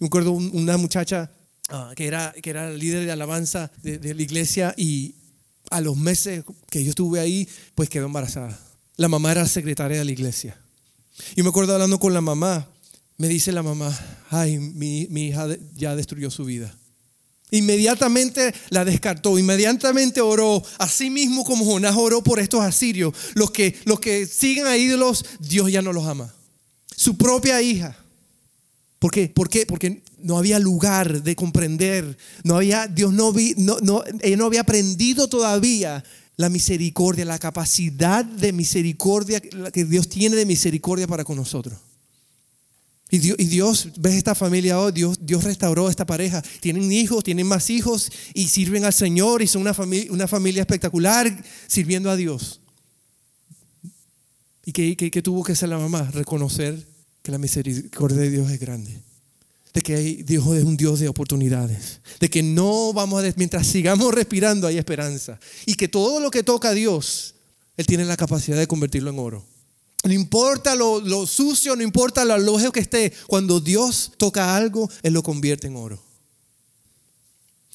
Me 0.00 0.06
acuerdo 0.06 0.32
una 0.32 0.76
muchacha 0.76 1.30
ah, 1.68 1.92
que, 1.96 2.06
era, 2.06 2.32
que 2.40 2.50
era 2.50 2.70
líder 2.70 3.04
de 3.04 3.12
alabanza 3.12 3.70
de, 3.82 3.98
de 3.98 4.14
la 4.14 4.22
iglesia 4.22 4.74
y 4.76 5.14
a 5.70 5.80
los 5.80 5.96
meses 5.96 6.44
que 6.70 6.84
yo 6.84 6.90
estuve 6.90 7.20
ahí, 7.20 7.48
pues 7.74 7.88
quedó 7.88 8.06
embarazada. 8.06 8.58
La 8.96 9.08
mamá 9.08 9.32
era 9.32 9.46
secretaria 9.46 9.98
de 9.98 10.04
la 10.04 10.12
iglesia. 10.12 10.58
Y 11.34 11.42
me 11.42 11.48
acuerdo 11.48 11.72
hablando 11.72 11.98
con 11.98 12.12
la 12.12 12.20
mamá, 12.20 12.68
me 13.16 13.28
dice 13.28 13.52
la 13.52 13.62
mamá, 13.62 13.96
ay, 14.30 14.58
mi, 14.58 15.06
mi 15.10 15.28
hija 15.28 15.46
ya 15.74 15.96
destruyó 15.96 16.30
su 16.30 16.44
vida. 16.44 16.76
Inmediatamente 17.52 18.54
la 18.70 18.84
descartó, 18.84 19.38
inmediatamente 19.38 20.22
oró, 20.22 20.62
así 20.78 21.10
mismo 21.10 21.44
como 21.44 21.66
Jonás 21.66 21.94
oró 21.96 22.22
por 22.22 22.40
estos 22.40 22.62
asirios, 22.62 23.14
los 23.34 23.50
que, 23.50 23.78
los 23.84 24.00
que 24.00 24.26
siguen 24.26 24.66
a 24.66 24.76
ídolos, 24.78 25.24
Dios 25.38 25.70
ya 25.70 25.82
no 25.82 25.92
los 25.92 26.06
ama. 26.06 26.34
Su 26.96 27.16
propia 27.16 27.60
hija. 27.60 27.96
¿Por 29.02 29.10
qué? 29.10 29.26
¿Por 29.26 29.48
qué? 29.48 29.66
Porque 29.66 30.00
no 30.18 30.38
había 30.38 30.60
lugar 30.60 31.24
de 31.24 31.34
comprender, 31.34 32.16
no 32.44 32.54
había, 32.54 32.86
Dios 32.86 33.12
no, 33.12 33.32
vi, 33.32 33.52
no, 33.58 33.78
no, 33.80 34.04
ella 34.20 34.36
no 34.36 34.46
había 34.46 34.60
aprendido 34.60 35.26
todavía 35.26 36.04
la 36.36 36.48
misericordia, 36.48 37.24
la 37.24 37.40
capacidad 37.40 38.24
de 38.24 38.52
misericordia 38.52 39.40
que 39.40 39.84
Dios 39.86 40.08
tiene 40.08 40.36
de 40.36 40.46
misericordia 40.46 41.08
para 41.08 41.24
con 41.24 41.34
nosotros. 41.34 41.76
Y 43.10 43.18
Dios, 43.18 43.36
y 43.40 43.46
Dios, 43.46 43.88
ves 43.98 44.14
esta 44.14 44.36
familia 44.36 44.78
hoy, 44.78 44.92
Dios, 44.92 45.18
Dios 45.20 45.42
restauró 45.42 45.90
esta 45.90 46.06
pareja. 46.06 46.40
Tienen 46.60 46.92
hijos, 46.92 47.24
tienen 47.24 47.48
más 47.48 47.70
hijos 47.70 48.08
y 48.34 48.46
sirven 48.46 48.84
al 48.84 48.92
Señor 48.92 49.42
y 49.42 49.48
son 49.48 49.62
una 49.62 49.74
familia, 49.74 50.12
una 50.12 50.28
familia 50.28 50.60
espectacular 50.60 51.44
sirviendo 51.66 52.08
a 52.08 52.14
Dios. 52.14 52.60
¿Y 54.64 54.70
qué, 54.70 54.96
qué, 54.96 55.22
tuvo 55.22 55.42
que 55.42 55.54
hacer 55.54 55.70
la 55.70 55.78
mamá? 55.78 56.08
Reconocer 56.12 56.91
que 57.22 57.32
la 57.32 57.38
misericordia 57.38 58.18
de 58.18 58.30
Dios 58.30 58.50
es 58.50 58.60
grande. 58.60 59.00
De 59.72 59.80
que 59.80 60.22
Dios 60.24 60.44
es 60.54 60.64
un 60.64 60.76
Dios 60.76 61.00
de 61.00 61.08
oportunidades. 61.08 62.00
De 62.20 62.28
que 62.28 62.42
no 62.42 62.92
vamos 62.92 63.24
a, 63.24 63.32
mientras 63.36 63.66
sigamos 63.66 64.12
respirando 64.12 64.66
hay 64.66 64.76
esperanza. 64.76 65.38
Y 65.64 65.74
que 65.74 65.88
todo 65.88 66.20
lo 66.20 66.30
que 66.30 66.42
toca 66.42 66.70
a 66.70 66.74
Dios, 66.74 67.34
Él 67.76 67.86
tiene 67.86 68.04
la 68.04 68.16
capacidad 68.16 68.58
de 68.58 68.66
convertirlo 68.66 69.10
en 69.10 69.18
oro. 69.18 69.44
No 70.04 70.12
importa 70.12 70.74
lo, 70.74 71.26
sucio, 71.26 71.76
no 71.76 71.82
importa 71.82 72.24
lo 72.24 72.36
lógico 72.36 72.72
que 72.72 72.80
esté, 72.80 73.12
cuando 73.28 73.60
Dios 73.60 74.12
toca 74.16 74.56
algo, 74.56 74.90
Él 75.02 75.14
lo 75.14 75.22
convierte 75.22 75.68
en 75.68 75.76
oro. 75.76 76.02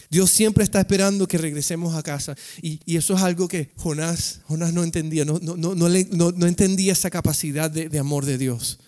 Dios 0.09 0.29
siempre 0.29 0.63
está 0.63 0.79
esperando 0.79 1.27
que 1.27 1.37
regresemos 1.37 1.95
a 1.95 2.03
casa. 2.03 2.35
Y, 2.61 2.79
eso 2.97 3.15
es 3.15 3.21
algo 3.21 3.47
que 3.47 3.71
Jonás, 3.77 4.41
Jonás 4.45 4.73
no 4.73 4.83
entendía, 4.83 5.23
no, 5.25 5.39
no, 5.39 5.55
no, 5.55 5.75
no 5.75 6.47
entendía 6.47 6.93
esa 6.93 7.09
capacidad 7.09 7.71
de, 7.71 7.87
de, 7.89 7.99
amor 7.99 8.25
de 8.25 8.37
Dios. 8.37 8.79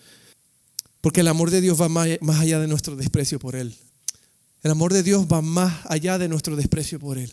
Porque 1.00 1.20
el 1.20 1.28
amor 1.28 1.50
de 1.50 1.60
Dios 1.60 1.80
va 1.80 1.88
más, 1.88 2.08
allá 2.38 2.58
de 2.58 2.66
nuestro 2.66 2.96
desprecio 2.96 3.38
por 3.38 3.56
Él. 3.56 3.74
El 4.62 4.70
amor 4.70 4.92
de 4.92 5.02
Dios 5.02 5.26
va 5.26 5.40
más 5.40 5.80
allá 5.86 6.18
de 6.18 6.28
nuestro 6.28 6.56
desprecio 6.56 6.98
por 6.98 7.18
Él. 7.18 7.32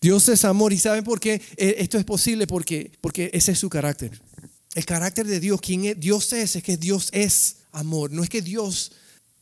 Dios 0.00 0.28
es 0.28 0.44
amor 0.44 0.72
y 0.72 0.78
¿saben 0.78 1.04
por 1.04 1.20
qué 1.20 1.42
eh, 1.56 1.76
esto 1.78 1.98
es 1.98 2.04
posible? 2.04 2.46
Porque, 2.46 2.92
porque 3.00 3.30
ese 3.34 3.52
es 3.52 3.58
su 3.58 3.68
carácter. 3.68 4.18
El 4.74 4.86
carácter 4.86 5.26
de 5.26 5.40
Dios, 5.40 5.60
quien 5.60 5.98
Dios 5.98 6.32
es, 6.32 6.56
es 6.56 6.62
que 6.62 6.76
Dios 6.76 7.08
es 7.12 7.56
amor. 7.72 8.12
No 8.12 8.22
es 8.22 8.30
que 8.30 8.40
Dios 8.40 8.92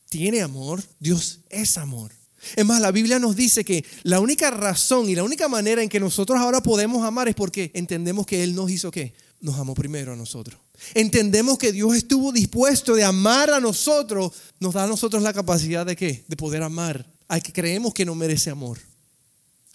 tiene 0.08 0.42
amor, 0.42 0.82
Dios 0.98 1.40
es 1.50 1.76
amor. 1.76 2.12
Es 2.54 2.64
más, 2.64 2.80
la 2.80 2.92
Biblia 2.92 3.18
nos 3.18 3.36
dice 3.36 3.64
que 3.64 3.84
la 4.02 4.20
única 4.20 4.50
razón 4.50 5.08
y 5.08 5.14
la 5.14 5.24
única 5.24 5.48
manera 5.48 5.82
en 5.82 5.88
que 5.88 6.00
nosotros 6.00 6.38
ahora 6.38 6.62
podemos 6.62 7.04
amar 7.04 7.28
es 7.28 7.34
porque 7.34 7.70
entendemos 7.74 8.26
que 8.26 8.42
Él 8.42 8.54
nos 8.54 8.70
hizo 8.70 8.90
qué? 8.90 9.14
Nos 9.40 9.58
amó 9.58 9.74
primero 9.74 10.12
a 10.12 10.16
nosotros. 10.16 10.58
Entendemos 10.94 11.58
que 11.58 11.72
Dios 11.72 11.94
estuvo 11.94 12.32
dispuesto 12.32 12.94
de 12.94 13.04
amar 13.04 13.50
a 13.50 13.60
nosotros, 13.60 14.32
nos 14.60 14.74
da 14.74 14.84
a 14.84 14.86
nosotros 14.86 15.22
la 15.22 15.32
capacidad 15.32 15.86
de 15.86 15.96
qué? 15.96 16.24
De 16.28 16.36
poder 16.36 16.62
amar 16.62 17.06
al 17.28 17.42
que 17.42 17.52
creemos 17.52 17.94
que 17.94 18.04
no 18.04 18.14
merece 18.14 18.50
amor. 18.50 18.78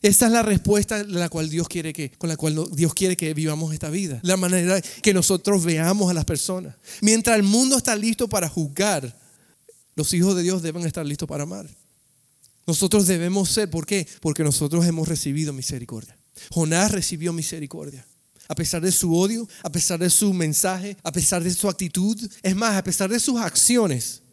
Esta 0.02 0.26
es 0.26 0.32
la 0.32 0.42
respuesta 0.42 1.06
con 1.06 1.14
la 1.14 1.30
cual 1.30 1.50
Dios 1.50 1.68
quiere 1.68 1.94
que 1.94 3.34
vivamos 3.36 3.72
esta 3.72 3.90
vida. 3.90 4.20
La 4.24 4.36
manera 4.36 4.82
que 4.82 5.14
nosotros 5.14 5.64
veamos 5.64 6.10
a 6.10 6.14
las 6.14 6.26
personas. 6.26 6.76
Mientras 7.02 7.36
el 7.36 7.44
mundo 7.44 7.78
está 7.78 7.96
listo 7.96 8.28
para 8.28 8.50
juzgar, 8.50 9.16
los 9.96 10.12
hijos 10.14 10.36
de 10.36 10.42
Dios 10.42 10.64
deben 10.64 10.86
estar 10.88 11.06
listos 11.06 11.28
para 11.28 11.44
amar. 11.44 11.70
Nosotros 12.66 13.06
debemos 13.06 13.50
ser, 13.50 13.70
¿por 13.70 13.86
qué? 13.86 14.08
Porque 14.22 14.44
nosotros 14.44 14.86
hemos 14.86 15.08
recibido 15.08 15.54
misericordia. 15.54 16.18
Jonás 16.50 16.92
recibió 16.92 17.32
misericordia. 17.32 18.06
A 18.52 18.54
pesar 18.54 18.82
de 18.82 18.92
su 18.92 19.16
odio, 19.16 19.48
a 19.64 19.72
pesar 19.72 19.98
de 19.98 20.10
su 20.10 20.34
mensaje, 20.34 20.98
a 21.04 21.12
pesar 21.14 21.42
de 21.42 21.52
su 21.52 21.70
actitud, 21.70 22.20
es 22.44 22.54
más, 22.54 22.76
a 22.76 22.84
pesar 22.84 23.10
de 23.10 23.18
sus 23.18 23.40
acciones, 23.40 24.24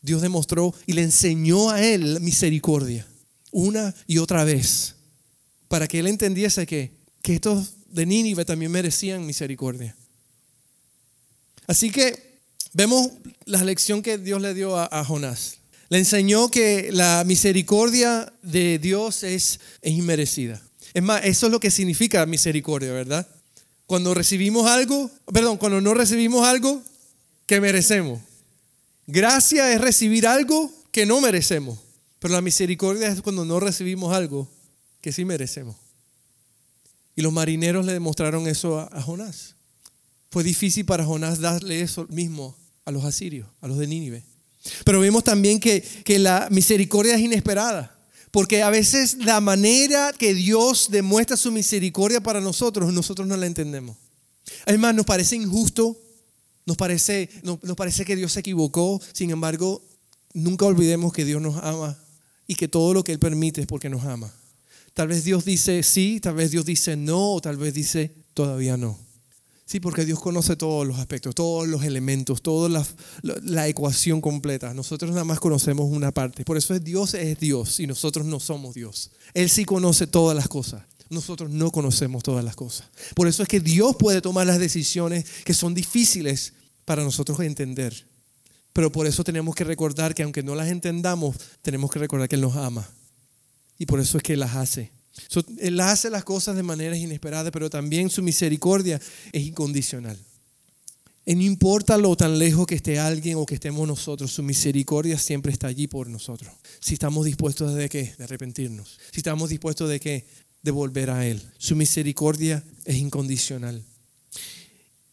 Dios 0.00 0.22
demostró 0.22 0.74
y 0.86 0.94
le 0.94 1.02
enseñó 1.02 1.68
a 1.68 1.82
él 1.82 2.18
misericordia 2.22 3.06
una 3.52 3.94
y 4.06 4.16
otra 4.16 4.44
vez 4.44 4.94
para 5.68 5.86
que 5.86 5.98
él 5.98 6.06
entendiese 6.06 6.64
que, 6.64 6.90
que 7.20 7.34
estos 7.34 7.74
de 7.90 8.06
Nínive 8.06 8.46
también 8.46 8.72
merecían 8.72 9.26
misericordia. 9.26 9.94
Así 11.66 11.90
que 11.90 12.38
vemos 12.72 13.10
la 13.44 13.62
lección 13.62 14.00
que 14.00 14.16
Dios 14.16 14.40
le 14.40 14.54
dio 14.54 14.78
a, 14.78 15.04
Jonás. 15.04 15.58
Le 15.90 15.98
enseñó 15.98 16.50
que 16.50 16.88
la 16.92 17.24
misericordia 17.26 18.32
de 18.40 18.78
Dios 18.78 19.22
es, 19.22 19.60
es 19.82 19.92
inmerecida. 19.92 20.62
Es 20.94 21.02
más, 21.02 21.26
eso 21.26 21.44
es 21.44 21.52
lo 21.52 21.60
que 21.60 21.70
significa 21.70 22.24
misericordia, 22.24 22.90
¿verdad? 22.90 23.28
Cuando 23.86 24.14
recibimos 24.14 24.66
algo, 24.68 25.10
perdón, 25.32 25.58
cuando 25.58 25.80
no 25.80 25.94
recibimos 25.94 26.46
algo 26.46 26.82
que 27.46 27.60
merecemos. 27.60 28.20
Gracia 29.06 29.72
es 29.72 29.80
recibir 29.80 30.26
algo 30.26 30.72
que 30.90 31.06
no 31.06 31.20
merecemos. 31.20 31.78
Pero 32.18 32.34
la 32.34 32.40
misericordia 32.40 33.08
es 33.08 33.22
cuando 33.22 33.44
no 33.44 33.60
recibimos 33.60 34.12
algo 34.12 34.48
que 35.00 35.12
sí 35.12 35.24
merecemos. 35.24 35.76
Y 37.14 37.22
los 37.22 37.32
marineros 37.32 37.86
le 37.86 37.92
demostraron 37.92 38.46
eso 38.48 38.80
a, 38.80 39.00
Jonás. 39.00 39.54
Fue 40.30 40.42
difícil 40.42 40.84
para 40.84 41.04
Jonás 41.04 41.40
darle 41.40 41.80
eso 41.80 42.06
mismo 42.10 42.56
a 42.84 42.90
los 42.90 43.04
asirios, 43.04 43.48
a 43.60 43.68
los 43.68 43.78
de 43.78 43.86
Nínive. 43.86 44.24
Pero 44.84 45.00
vemos 45.00 45.22
también 45.22 45.60
que, 45.60 45.82
que 46.04 46.18
la 46.18 46.48
misericordia 46.50 47.14
es 47.14 47.20
inesperada. 47.20 47.95
Porque 48.36 48.62
a 48.62 48.68
veces 48.68 49.16
la 49.24 49.40
manera 49.40 50.12
que 50.12 50.34
Dios 50.34 50.88
demuestra 50.90 51.38
su 51.38 51.50
misericordia 51.50 52.20
para 52.20 52.38
nosotros, 52.38 52.92
nosotros 52.92 53.26
no 53.26 53.34
la 53.34 53.46
entendemos. 53.46 53.96
Además, 54.66 54.94
nos 54.94 55.06
parece 55.06 55.36
injusto, 55.36 55.96
nos 56.66 56.76
parece, 56.76 57.30
nos 57.42 57.76
parece 57.78 58.04
que 58.04 58.14
Dios 58.14 58.32
se 58.32 58.40
equivocó. 58.40 59.00
Sin 59.14 59.30
embargo, 59.30 59.80
nunca 60.34 60.66
olvidemos 60.66 61.14
que 61.14 61.24
Dios 61.24 61.40
nos 61.40 61.56
ama 61.64 61.98
y 62.46 62.56
que 62.56 62.68
todo 62.68 62.92
lo 62.92 63.02
que 63.02 63.12
Él 63.12 63.18
permite 63.18 63.62
es 63.62 63.66
porque 63.66 63.88
nos 63.88 64.04
ama. 64.04 64.30
Tal 64.92 65.08
vez 65.08 65.24
Dios 65.24 65.46
dice 65.46 65.82
sí, 65.82 66.20
tal 66.20 66.34
vez 66.34 66.50
Dios 66.50 66.66
dice 66.66 66.94
no, 66.94 67.36
o 67.36 67.40
tal 67.40 67.56
vez 67.56 67.72
dice 67.72 68.12
todavía 68.34 68.76
no. 68.76 68.98
Sí, 69.68 69.80
porque 69.80 70.04
Dios 70.04 70.20
conoce 70.20 70.54
todos 70.54 70.86
los 70.86 71.00
aspectos, 71.00 71.34
todos 71.34 71.66
los 71.66 71.82
elementos, 71.82 72.40
toda 72.40 72.86
la, 73.22 73.66
ecuación 73.68 74.20
completa. 74.20 74.72
Nosotros 74.72 75.10
nada 75.10 75.24
más 75.24 75.40
conocemos 75.40 75.90
una 75.90 76.12
parte. 76.12 76.44
Por 76.44 76.56
eso 76.56 76.72
es 76.72 76.84
Dios 76.84 77.14
es 77.14 77.36
Dios 77.40 77.80
y 77.80 77.88
nosotros 77.88 78.24
no 78.24 78.38
somos 78.38 78.76
Dios. 78.76 79.10
Él 79.34 79.50
sí 79.50 79.64
conoce 79.64 80.06
todas 80.06 80.36
las 80.36 80.46
cosas. 80.46 80.84
Nosotros 81.10 81.50
no 81.50 81.72
conocemos 81.72 82.22
todas 82.22 82.44
las 82.44 82.54
cosas. 82.54 82.86
Por 83.16 83.26
eso 83.26 83.42
es 83.42 83.48
que 83.48 83.58
Dios 83.58 83.96
puede 83.96 84.20
tomar 84.20 84.46
las 84.46 84.60
decisiones 84.60 85.26
que 85.44 85.52
son 85.52 85.74
difíciles 85.74 86.52
para 86.84 87.02
nosotros 87.02 87.40
entender. 87.40 88.06
Pero 88.72 88.92
por 88.92 89.08
eso 89.08 89.24
tenemos 89.24 89.56
que 89.56 89.64
recordar 89.64 90.14
que 90.14 90.22
aunque 90.22 90.44
no 90.44 90.54
las 90.54 90.68
entendamos, 90.68 91.36
tenemos 91.62 91.90
que 91.90 91.98
recordar 91.98 92.28
que 92.28 92.36
Él 92.36 92.42
nos 92.42 92.54
ama. 92.54 92.88
Y 93.78 93.86
por 93.86 93.98
eso 93.98 94.16
es 94.16 94.22
que 94.22 94.36
las 94.36 94.54
hace. 94.54 94.92
Él 95.58 95.80
hace 95.80 96.10
las 96.10 96.24
cosas 96.24 96.56
de 96.56 96.62
maneras 96.62 96.98
inesperadas, 96.98 97.50
pero 97.52 97.70
también 97.70 98.10
su 98.10 98.22
misericordia 98.22 99.00
es 99.32 99.42
incondicional. 99.42 100.18
Y 101.24 101.34
no 101.34 101.42
importa 101.42 101.98
lo 101.98 102.16
tan 102.16 102.38
lejos 102.38 102.66
que 102.66 102.76
esté 102.76 103.00
alguien 103.00 103.36
o 103.36 103.46
que 103.46 103.56
estemos 103.56 103.86
nosotros, 103.88 104.30
su 104.30 104.42
misericordia 104.42 105.18
siempre 105.18 105.52
está 105.52 105.66
allí 105.66 105.88
por 105.88 106.08
nosotros. 106.08 106.52
Si 106.80 106.94
estamos 106.94 107.24
dispuestos 107.24 107.74
de 107.74 107.88
qué? 107.88 108.14
De 108.16 108.24
arrepentirnos. 108.24 108.98
Si 109.10 109.18
estamos 109.18 109.50
dispuestos 109.50 109.88
de 109.88 109.98
qué? 109.98 110.24
De 110.62 110.70
volver 110.70 111.10
a 111.10 111.26
Él. 111.26 111.42
Su 111.58 111.74
misericordia 111.74 112.62
es 112.84 112.96
incondicional. 112.96 113.82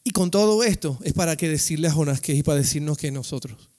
Y 0.03 0.11
con 0.11 0.29
todo 0.29 0.63
esto 0.63 0.99
es 1.03 1.13
para 1.13 1.35
que 1.35 1.49
decirle 1.49 1.87
a 1.87 1.91
Jonás 1.91 2.21
que 2.21 2.33
es 2.33 2.39
y 2.39 2.43
para 2.43 2.59
decirnos 2.59 2.97
que 2.97 3.09
nosotros 3.09 3.69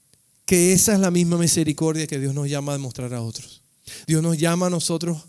que 0.47 0.73
esa 0.73 0.95
es 0.95 1.01
la 1.01 1.11
misma 1.11 1.39
misericordia 1.39 2.07
que 2.07 2.19
Dios 2.19 2.35
nos 2.35 2.49
llama 2.49 2.73
a 2.73 2.77
demostrar 2.77 3.15
a 3.15 3.23
otros. 3.23 3.63
Dios 4.07 4.23
nos 4.23 4.39
llama 4.39 4.67
a 4.67 4.71
nosotros 4.71 5.23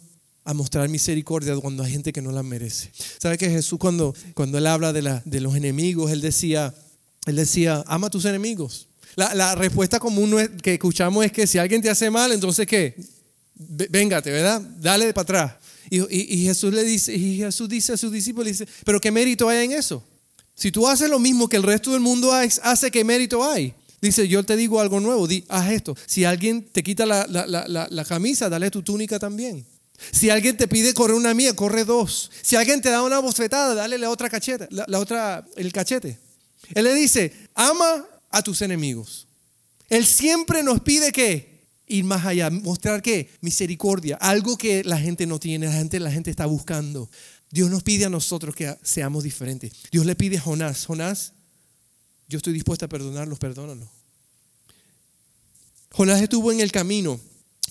a 0.46 0.54
mostrar 0.54 0.88
misericordia 0.88 1.56
cuando 1.56 1.84
hay 1.84 1.92
gente 1.92 2.14
que 2.14 2.22
no 2.22 2.32
la 2.32 2.44
merece. 2.44 2.92
¿Sabe 3.20 3.38
que 3.38 3.50
Jesús 3.50 3.80
cuando, 3.80 4.14
cuando 4.36 4.60
él 4.60 4.68
habla 4.68 4.94
de, 4.94 5.02
la, 5.02 5.22
de 5.26 5.42
los 5.42 5.56
enemigos, 5.56 6.12
él 6.12 6.22
decía, 6.22 6.74
él 7.26 7.36
decía, 7.36 7.84
ama 7.88 8.12
tus 8.12 8.26
enemigos? 8.26 8.88
La, 9.16 9.34
la 9.34 9.56
respuesta 9.56 10.00
común 10.00 10.36
que 10.62 10.76
escuchamos 10.76 11.26
es 11.26 11.32
que 11.32 11.48
si 11.48 11.58
alguien 11.58 11.82
te 11.82 11.90
hace 11.90 12.12
mal, 12.12 12.32
entonces 12.32 12.68
¿qué? 12.68 12.96
Véngate, 13.56 14.30
¿verdad? 14.30 14.62
Dale 14.80 15.12
para 15.14 15.24
atrás. 15.24 15.54
Y, 15.90 16.00
y, 16.12 16.46
Jesús 16.46 16.74
le 16.74 16.84
dice, 16.84 17.16
y 17.16 17.38
Jesús 17.38 17.68
dice 17.68 17.94
a 17.94 17.98
sus 17.98 18.12
discípulos, 18.12 18.48
dice, 18.48 18.68
pero 18.84 19.02
¿qué 19.02 19.12
mérito 19.12 19.50
hay 19.50 19.66
en 19.66 19.72
eso? 19.72 20.04
Si 20.54 20.72
tú 20.72 20.88
haces 20.88 21.10
lo 21.10 21.20
mismo 21.20 21.50
que 21.50 21.58
el 21.58 21.64
resto 21.64 21.92
del 21.92 22.02
mundo 22.02 22.32
hace, 22.34 22.92
¿qué 22.92 23.04
mérito 23.04 23.44
hay? 23.44 23.74
Dice, 24.00 24.28
yo 24.28 24.44
te 24.44 24.56
digo 24.56 24.80
algo 24.80 25.00
nuevo, 25.00 25.28
di, 25.28 25.44
haz 25.48 25.72
esto. 25.72 25.96
Si 26.06 26.24
alguien 26.24 26.64
te 26.72 26.84
quita 26.84 27.06
la, 27.06 27.26
la, 27.28 27.88
la 27.90 28.06
camisa, 28.06 28.48
dale 28.50 28.70
tu 28.70 28.84
túnica 28.84 29.18
también. 29.18 29.66
Si 30.12 30.30
alguien 30.30 30.58
te 30.58 30.68
pide 30.68 30.94
correr 30.94 31.16
una 31.16 31.34
mía, 31.34 31.56
corre 31.56 31.86
dos. 31.86 32.32
Si 32.42 32.56
alguien 32.56 32.82
te 32.82 32.90
da 32.90 33.02
una 33.04 33.20
bofetada, 33.20 33.74
dale 33.74 33.98
la 33.98 34.10
otra 34.10 34.30
cacheta, 34.30 34.68
la, 34.70 35.00
otra, 35.00 35.46
el 35.56 35.72
cachete. 35.72 36.20
Él 36.74 36.84
le 36.84 36.94
dice, 36.94 37.34
ama 37.54 38.06
a 38.30 38.42
tus 38.42 38.62
enemigos. 38.62 39.28
Él 39.90 40.06
siempre 40.06 40.64
nos 40.64 40.82
pide 40.82 41.12
que 41.12 41.56
ir 41.88 42.04
más 42.04 42.26
allá, 42.26 42.50
mostrar 42.50 43.02
que 43.02 43.30
misericordia, 43.42 44.18
algo 44.18 44.58
que 44.58 44.84
la 44.84 44.98
gente 44.98 45.28
no 45.28 45.40
tiene, 45.40 45.68
la 45.68 45.74
gente, 45.74 46.00
la 46.00 46.12
gente 46.12 46.32
está 46.32 46.46
buscando. 46.46 47.10
Dios 47.52 47.70
nos 47.70 47.84
pide 47.84 48.06
a 48.06 48.10
nosotros 48.10 48.56
que 48.56 48.76
seamos 48.84 49.24
diferentes. 49.24 49.72
Dios 49.92 50.06
le 50.06 50.16
pide 50.16 50.38
a 50.38 50.42
Jonás, 50.42 50.86
Jonás, 50.86 51.34
yo 52.28 52.38
estoy 52.38 52.54
dispuesto 52.54 52.86
a 52.86 52.90
perdonarlos, 52.90 53.38
perdónalo. 53.38 53.88
Jonás 55.92 56.22
estuvo 56.22 56.52
en 56.52 56.60
el 56.60 56.72
camino 56.72 57.20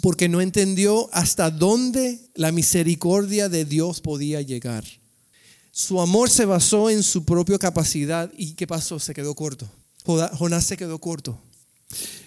porque 0.00 0.28
no 0.28 0.40
entendió 0.40 1.08
hasta 1.12 1.50
dónde 1.50 2.20
la 2.34 2.52
misericordia 2.52 3.48
de 3.48 3.64
Dios 3.64 4.00
podía 4.00 4.40
llegar. 4.42 4.84
Su 5.72 6.00
amor 6.00 6.30
se 6.30 6.44
basó 6.44 6.90
en 6.90 7.02
su 7.02 7.24
propia 7.24 7.58
capacidad 7.58 8.30
y 8.36 8.54
¿qué 8.54 8.66
pasó? 8.66 8.98
Se 8.98 9.14
quedó 9.14 9.34
corto. 9.34 9.68
Jonás 10.04 10.64
se 10.64 10.76
quedó 10.76 10.98
corto. 10.98 11.38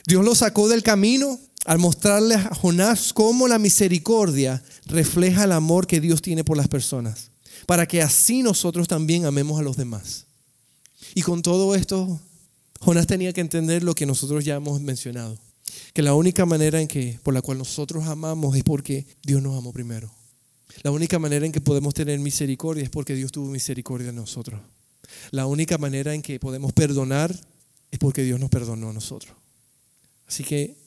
Dios 0.05 0.23
lo 0.25 0.35
sacó 0.35 0.67
del 0.67 0.83
camino 0.83 1.39
al 1.65 1.79
mostrarle 1.79 2.35
a 2.35 2.55
Jonás 2.55 3.13
cómo 3.13 3.47
la 3.47 3.59
misericordia 3.59 4.63
refleja 4.85 5.43
el 5.43 5.51
amor 5.51 5.87
que 5.87 6.01
Dios 6.01 6.21
tiene 6.21 6.43
por 6.43 6.57
las 6.57 6.67
personas, 6.67 7.29
para 7.65 7.85
que 7.85 8.01
así 8.01 8.41
nosotros 8.41 8.87
también 8.87 9.25
amemos 9.25 9.59
a 9.59 9.63
los 9.63 9.77
demás. 9.77 10.25
Y 11.13 11.21
con 11.21 11.41
todo 11.41 11.75
esto, 11.75 12.19
Jonás 12.79 13.07
tenía 13.07 13.33
que 13.33 13.41
entender 13.41 13.83
lo 13.83 13.95
que 13.95 14.05
nosotros 14.05 14.45
ya 14.45 14.55
hemos 14.55 14.81
mencionado 14.81 15.37
que 15.97 16.03
la 16.03 16.13
única 16.13 16.45
manera 16.45 16.79
en 16.79 16.87
que, 16.87 17.19
por 17.23 17.33
la 17.33 17.41
cual 17.41 17.57
nosotros 17.57 18.05
amamos 18.05 18.55
es 18.55 18.63
porque 18.63 19.07
Dios 19.23 19.41
nos 19.41 19.57
amó 19.57 19.73
primero. 19.73 20.13
La 20.83 20.91
única 20.91 21.17
manera 21.17 21.43
en 21.47 21.51
que 21.51 21.59
podemos 21.59 21.95
tener 21.95 22.19
misericordia 22.19 22.83
es 22.83 22.91
porque 22.91 23.15
Dios 23.15 23.31
tuvo 23.31 23.49
misericordia 23.49 24.05
de 24.05 24.13
nosotros. 24.13 24.61
La 25.31 25.47
única 25.47 25.79
manera 25.79 26.13
en 26.13 26.21
que 26.21 26.39
podemos 26.39 26.71
perdonar 26.71 27.35
es 27.89 27.97
porque 27.97 28.21
Dios 28.21 28.39
nos 28.39 28.51
perdonó 28.51 28.91
a 28.91 28.93
nosotros. 28.93 29.35
Así 30.27 30.43
que 30.43 30.77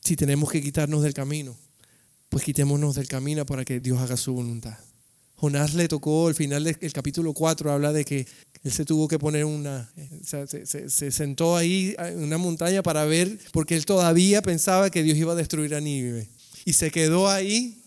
si 0.00 0.16
tenemos 0.16 0.50
que 0.50 0.60
quitarnos 0.60 1.04
del 1.04 1.14
camino, 1.14 1.56
pues 2.28 2.42
quitémonos 2.42 2.96
del 2.96 3.06
camino 3.06 3.46
para 3.46 3.64
que 3.64 3.78
Dios 3.78 4.00
haga 4.00 4.16
su 4.16 4.32
voluntad. 4.32 4.76
Jonás 5.36 5.74
le 5.74 5.86
tocó, 5.86 6.28
al 6.28 6.34
final 6.34 6.64
del 6.64 6.92
capítulo 6.92 7.34
4 7.34 7.70
habla 7.70 7.92
de 7.92 8.04
que 8.04 8.26
él 8.64 8.72
se 8.72 8.84
tuvo 8.84 9.06
que 9.06 9.18
poner 9.18 9.44
una, 9.44 9.90
se, 10.24 11.10
sentó 11.10 11.56
ahí 11.56 11.94
en 11.98 12.22
una 12.22 12.38
montaña 12.38 12.82
para 12.82 13.04
ver, 13.04 13.38
porque 13.52 13.76
él 13.76 13.84
todavía 13.84 14.40
pensaba 14.40 14.90
que 14.90 15.02
Dios 15.02 15.16
iba 15.18 15.32
a 15.32 15.36
destruir 15.36 15.74
a 15.74 15.80
Nínive. 15.80 16.26
Y 16.64 16.72
se 16.72 16.90
quedó 16.90 17.28
ahí. 17.28 17.82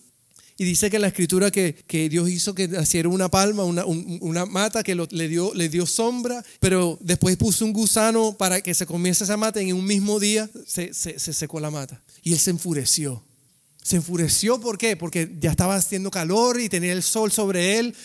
Y 0.58 0.66
dice 0.66 0.90
que 0.90 1.00
la 1.00 1.08
escritura 1.08 1.52
que, 1.52 2.10
Dios 2.10 2.30
hizo 2.30 2.54
que 2.54 2.68
naciera 2.68 3.10
una 3.10 3.30
palma, 3.30 3.64
una, 3.64 4.46
mata 4.46 4.84
que 4.84 4.94
le, 4.94 5.28
dio, 5.28 5.54
le 5.54 5.70
dio 5.70 5.86
sombra, 5.86 6.44
pero 6.60 7.00
después 7.02 7.36
puso 7.38 7.66
un 7.66 7.74
gusano 7.74 8.36
para 8.38 8.62
que 8.62 8.74
se 8.74 8.86
comiese 8.86 9.24
esa 9.24 9.38
mata 9.38 9.62
y 9.62 9.70
en 9.70 9.76
un 9.76 9.86
mismo 9.86 10.20
día 10.20 10.50
se, 10.68 10.94
se 10.94 11.34
secó 11.34 11.60
la 11.60 11.72
mata. 11.72 12.02
Y 12.24 12.34
él 12.34 12.40
se 12.40 12.52
enfureció. 12.52 13.24
Se 13.90 13.96
enfureció, 13.96 14.60
¿por 14.60 14.78
qué? 14.78 14.96
Porque 14.96 15.36
ya 15.40 15.50
estaba 15.50 15.74
haciendo 15.74 16.12
calor 16.12 16.62
y 16.62 16.70
tenía 16.70 16.94
el 16.94 17.02
sol 17.02 17.32
sobre 17.32 17.80
él. 17.80 17.96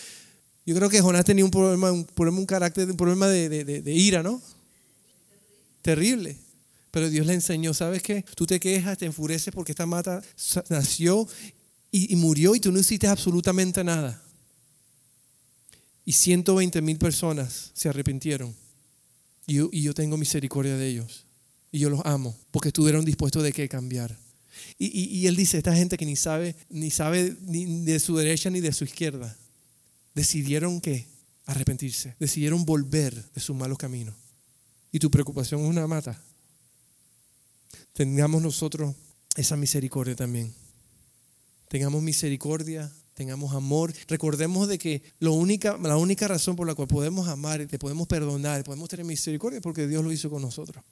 Yo 0.65 0.73
creo 0.73 0.89
que 0.89 0.99
Jonás 0.99 1.25
tenía 1.25 1.45
un 1.45 1.51
problema, 1.51 1.91
un 1.91 2.05
problema, 2.05 2.39
un 2.39 2.47
carácter, 2.47 2.89
un 2.89 2.97
problema 2.97 3.27
de, 3.27 3.83
ira, 3.85 4.23
¿no? 4.23 4.41
Terrible. 5.83 6.37
Pero 6.89 7.07
Dios 7.07 7.27
le 7.27 7.35
enseñó, 7.35 7.71
¿sabes 7.75 8.01
qué? 8.01 8.25
Tú 8.35 8.47
te 8.47 8.59
quejas, 8.59 8.97
te 8.97 9.05
enfureces 9.05 9.53
porque 9.53 9.73
esta 9.73 9.85
mata 9.85 10.23
nació 10.69 11.27
y, 11.91 12.15
murió 12.15 12.55
y 12.55 12.59
tú 12.59 12.71
no 12.71 12.79
hiciste 12.79 13.05
absolutamente 13.05 13.83
nada. 13.83 14.19
Y 16.03 16.13
120 16.13 16.81
mil 16.81 16.97
personas 16.97 17.69
se 17.75 17.89
arrepintieron. 17.89 18.55
Y 19.45 19.83
yo, 19.83 19.93
tengo 19.93 20.17
misericordia 20.17 20.77
de 20.77 20.87
ellos. 20.87 21.25
Y 21.71 21.77
yo 21.77 21.91
los 21.91 22.03
amo 22.05 22.35
porque 22.49 22.69
estuvieron 22.69 23.05
dispuestos 23.05 23.43
de 23.43 23.53
qué 23.53 23.69
cambiar. 23.69 24.24
Y, 24.77 25.27
él 25.27 25.35
dice, 25.35 25.57
esta 25.57 25.75
gente 25.75 25.97
que 25.97 26.05
ni 26.05 26.15
sabe, 26.15 26.55
ni 26.69 26.91
sabe 26.91 27.35
ni 27.41 27.83
de 27.83 27.99
su 27.99 28.17
derecha 28.17 28.49
ni 28.49 28.61
de 28.61 28.73
su 28.73 28.83
izquierda, 28.83 29.37
decidieron 30.13 30.81
que 30.81 31.07
arrepentirse, 31.45 32.15
decidieron 32.19 32.65
volver 32.65 33.13
de 33.31 33.41
sus 33.41 33.55
malos 33.55 33.77
caminos. 33.77 34.15
Y 34.91 34.99
tu 34.99 35.11
preocupación 35.11 35.61
es 35.61 35.67
una 35.67 35.87
mata. 35.87 36.21
Tengamos 37.93 38.41
nosotros 38.41 38.95
esa 39.35 39.55
misericordia 39.55 40.15
también. 40.15 40.53
Tengamos 41.67 42.01
misericordia, 42.01 42.91
tengamos 43.13 43.53
amor. 43.53 43.93
Recordemos 44.07 44.67
de 44.67 44.77
que 44.77 45.01
lo 45.19 45.33
única, 45.33 45.77
la 45.77 45.97
única 45.97 46.27
razón 46.27 46.55
por 46.55 46.67
la 46.67 46.75
cual 46.75 46.87
podemos 46.87 47.27
amar 47.27 47.65
te 47.65 47.79
podemos 47.79 48.07
perdonar, 48.07 48.63
podemos 48.63 48.89
tener 48.89 49.05
misericordia 49.05 49.61
porque 49.61 49.87
Dios 49.87 50.03
lo 50.03 50.11
hizo 50.11 50.29
con 50.29 50.41
nosotros. 50.41 50.83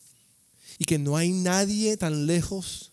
Y 0.80 0.86
que 0.86 0.98
no 0.98 1.18
hay 1.18 1.32
nadie 1.32 1.96
tan 1.98 2.26
lejos 2.26 2.93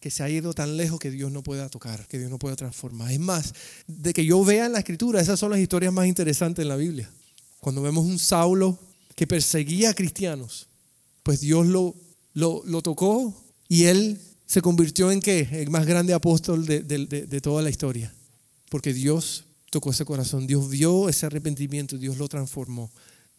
que 0.00 0.10
se 0.10 0.22
ha 0.22 0.28
ido 0.28 0.52
tan 0.52 0.76
lejos 0.76 0.98
que 0.98 1.10
Dios 1.10 1.32
no 1.32 1.42
pueda 1.42 1.68
tocar, 1.68 2.06
que 2.06 2.18
Dios 2.18 2.30
no 2.30 2.38
pueda 2.38 2.56
transformar. 2.56 3.10
Es 3.10 3.20
más, 3.20 3.54
de 3.86 4.12
que 4.12 4.24
yo 4.24 4.44
vea 4.44 4.66
en 4.66 4.72
la 4.72 4.78
escritura, 4.78 5.20
esas 5.20 5.38
son 5.38 5.50
las 5.50 5.60
historias 5.60 5.92
más 5.92 6.06
interesantes 6.06 6.62
en 6.62 6.68
la 6.68 6.76
Biblia. 6.76 7.10
Cuando 7.60 7.82
vemos 7.82 8.04
un 8.04 8.18
Saulo 8.18 8.78
que 9.14 9.26
perseguía 9.26 9.90
a 9.90 9.94
cristianos, 9.94 10.68
pues 11.22 11.40
Dios 11.40 11.66
lo, 11.66 11.94
lo, 12.34 12.82
tocó 12.82 13.34
y 13.68 13.84
él 13.84 14.20
se 14.46 14.62
convirtió 14.62 15.10
en 15.10 15.20
qué? 15.20 15.48
El 15.50 15.70
más 15.70 15.86
grande 15.86 16.12
apóstol 16.12 16.66
de, 16.66 16.82
de 16.82 17.40
toda 17.40 17.62
la 17.62 17.70
historia. 17.70 18.14
Porque 18.68 18.92
Dios 18.92 19.44
tocó 19.70 19.90
ese 19.90 20.04
corazón, 20.04 20.46
Dios 20.46 20.68
vio 20.68 21.08
ese 21.08 21.26
arrepentimiento, 21.26 21.98
Dios 21.98 22.18
lo 22.18 22.28
transformó. 22.28 22.90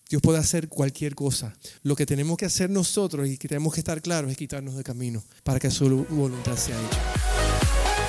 Dios 0.09 0.21
puede 0.21 0.39
hacer 0.39 0.69
cualquier 0.69 1.15
cosa. 1.15 1.55
Lo 1.83 1.95
que 1.95 2.05
tenemos 2.05 2.37
que 2.37 2.45
hacer 2.45 2.69
nosotros 2.69 3.27
y 3.27 3.37
que 3.37 3.47
tenemos 3.47 3.73
que 3.73 3.81
estar 3.81 4.01
claros 4.01 4.31
es 4.31 4.37
quitarnos 4.37 4.75
de 4.75 4.83
camino 4.83 5.23
para 5.43 5.59
que 5.59 5.69
su 5.69 6.05
voluntad 6.09 6.55
sea 6.55 6.77
hecha. 6.79 7.01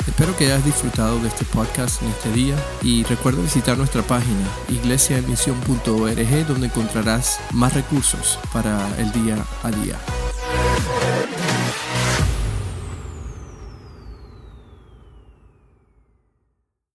Espero 0.06 0.36
que 0.36 0.46
hayas 0.46 0.64
disfrutado 0.64 1.20
de 1.20 1.28
este 1.28 1.44
podcast 1.44 2.00
en 2.02 2.08
este 2.08 2.32
día 2.32 2.56
y 2.82 3.02
recuerda 3.04 3.42
visitar 3.42 3.76
nuestra 3.76 4.02
página 4.02 4.48
iglesiaemisión.org 4.68 6.46
donde 6.46 6.66
encontrarás 6.66 7.38
más 7.52 7.74
recursos 7.74 8.38
para 8.52 8.88
el 8.98 9.12
día 9.12 9.44
a 9.62 9.70
día. 9.70 9.98